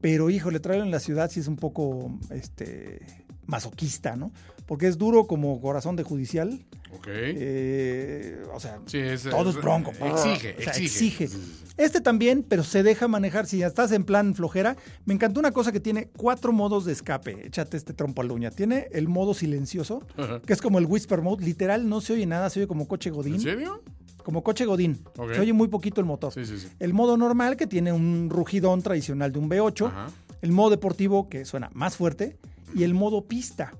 [0.00, 3.00] Pero híjole, traerlo en la ciudad sí es un poco este,
[3.46, 4.32] masoquista, ¿no?
[4.70, 6.64] Porque es duro como corazón de judicial.
[6.94, 7.08] Ok.
[7.08, 9.90] Eh, o sea, Sí, es- todo es bronco.
[9.90, 11.24] exige, O sea, exige.
[11.24, 11.28] exige.
[11.76, 13.46] Este también, pero se deja manejar.
[13.46, 16.92] Si ya estás en plan flojera, me encantó una cosa que tiene cuatro modos de
[16.92, 17.48] escape.
[17.48, 18.52] Échate este trompo a la uña.
[18.52, 20.06] Tiene el modo silencioso,
[20.46, 21.44] que es como el whisper mode.
[21.44, 23.34] Literal, no se oye nada, se oye como coche Godín.
[23.34, 23.82] ¿En serio?
[24.22, 25.02] Como coche Godín.
[25.34, 26.32] Se oye muy poquito el motor.
[26.32, 26.68] Sí, sí, sí.
[26.78, 29.86] El modo normal, que tiene un rugidón tradicional de un V8.
[29.88, 30.06] Ajá.
[30.42, 32.36] El modo deportivo, que suena más fuerte.
[32.72, 33.72] Y el modo pista,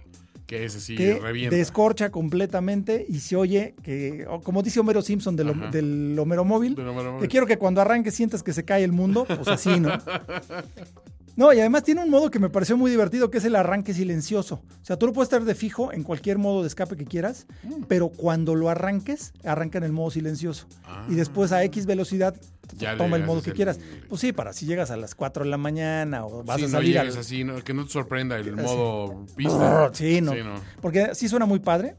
[0.51, 1.55] Que ese sí que revienta.
[1.55, 5.71] descorcha completamente y se oye que, como dice Homero Simpson del, Ajá.
[5.71, 7.29] del Homero Móvil, Homero que Móvil.
[7.29, 9.91] quiero que cuando arranques sientas que se cae el mundo, pues así, ¿no?
[11.41, 13.95] No, y además tiene un modo que me pareció muy divertido, que es el arranque
[13.95, 14.57] silencioso.
[14.83, 17.47] O sea, tú lo puedes estar de fijo en cualquier modo de escape que quieras,
[17.63, 17.85] Mm.
[17.89, 20.67] pero cuando lo arranques, arranca en el modo silencioso.
[21.09, 22.75] Y después a X velocidad, Ah.
[22.79, 23.81] Ya toma el modo que el- quieras.
[24.09, 26.67] Pues sí, para si llegas a las 4 de la mañana o vas Sí, a
[26.69, 27.21] no salir llegues al...
[27.23, 29.91] así, no, que no te sorprenda el modo Ah, pista.
[29.95, 30.33] Sí, no.
[30.35, 30.55] Sí, no.
[30.83, 31.97] Porque sí suena muy padre.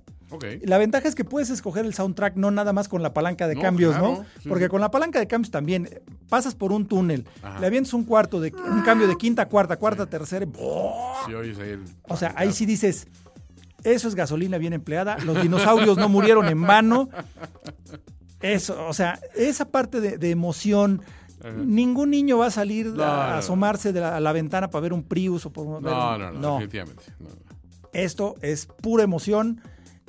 [0.64, 3.56] La ventaja es que puedes escoger el soundtrack no nada más con la palanca de
[3.56, 4.26] No, cambios, claro, ¿no?
[4.42, 4.70] sí, Porque sí.
[4.70, 7.60] con la palanca de cambios también eh, pasas por un túnel, Ajá.
[7.60, 10.46] le avientas un cuarto de un cambio de quinta a cuarta, cuarta, a tercera.
[11.26, 13.08] Sí, oyes ahí el- o sea, ahí sí dices,
[13.84, 17.10] eso es gasolina bien empleada, los dinosaurios no murieron en vano.
[18.42, 21.02] Eso, o sea, esa parte de, de emoción,
[21.64, 24.94] ningún niño va a salir No, a, asomarse de la, a la ventana para ver
[24.94, 27.04] un Prius o por ver No, no, no, definitivamente.
[27.20, 27.36] no, no.
[27.94, 29.62] esto es pura emoción.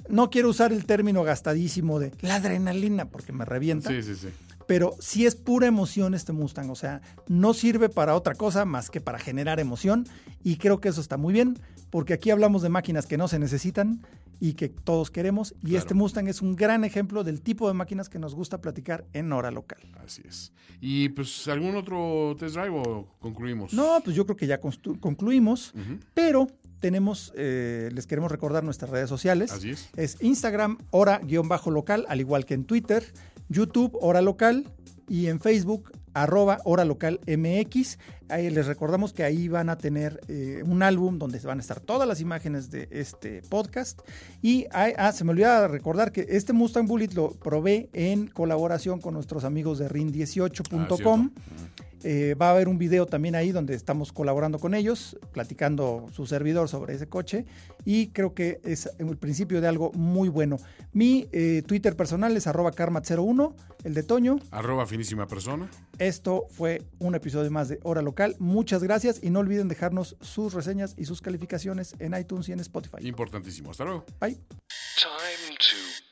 [0.09, 4.28] No quiero usar el término gastadísimo de la adrenalina porque me revienta, Sí, sí, sí.
[4.66, 6.70] pero sí es pura emoción este Mustang.
[6.70, 10.07] O sea, no sirve para otra cosa más que para generar emoción
[10.42, 11.59] y creo que eso está muy bien
[11.90, 14.00] porque aquí hablamos de máquinas que no se necesitan
[14.40, 15.78] y que todos queremos y Claro.
[15.78, 19.32] este Mustang es un gran ejemplo del tipo de máquinas que nos gusta platicar en
[19.32, 19.78] hora local.
[20.05, 20.53] Así es.
[20.80, 23.72] ¿Y pues algún otro test drive o concluimos?
[23.72, 25.72] No, pues yo creo que ya concluimos,
[26.12, 26.48] pero
[26.82, 29.50] tenemos, eh, les queremos recordar nuestras redes sociales.
[29.52, 29.88] Así es.
[29.96, 33.02] Es Instagram, hora-local, al igual que en Twitter,
[33.48, 34.68] YouTube, hora local,
[35.08, 37.98] y en Facebook, arroba hora local MX.
[38.28, 41.80] Ahí les recordamos que ahí van a tener eh, un álbum donde van a estar
[41.80, 44.00] todas las imágenes de este podcast.
[44.42, 49.00] Y hay- ah, se me olvidaba recordar que este Mustang Bullet lo probé en colaboración
[49.00, 51.30] con nuestros amigos de rin18.com.
[52.05, 56.26] Eh, va a haber un video también ahí donde estamos colaborando con ellos, platicando su
[56.26, 57.44] servidor sobre ese coche
[57.84, 60.57] y creo que es el principio de algo muy bueno.
[60.92, 64.38] Mi eh, Twitter personal es arroba karmat01, el de Toño.
[64.50, 65.70] Arroba finísima persona.
[65.98, 68.36] Esto fue un episodio más de Hora Local.
[68.38, 72.61] Muchas gracias y no olviden dejarnos sus reseñas y sus calificaciones en iTunes y en
[72.61, 72.96] Spotify.
[73.00, 73.70] Importantísimo.
[73.70, 74.05] Hasta luego.
[74.20, 74.38] Bye.
[74.96, 76.11] Time to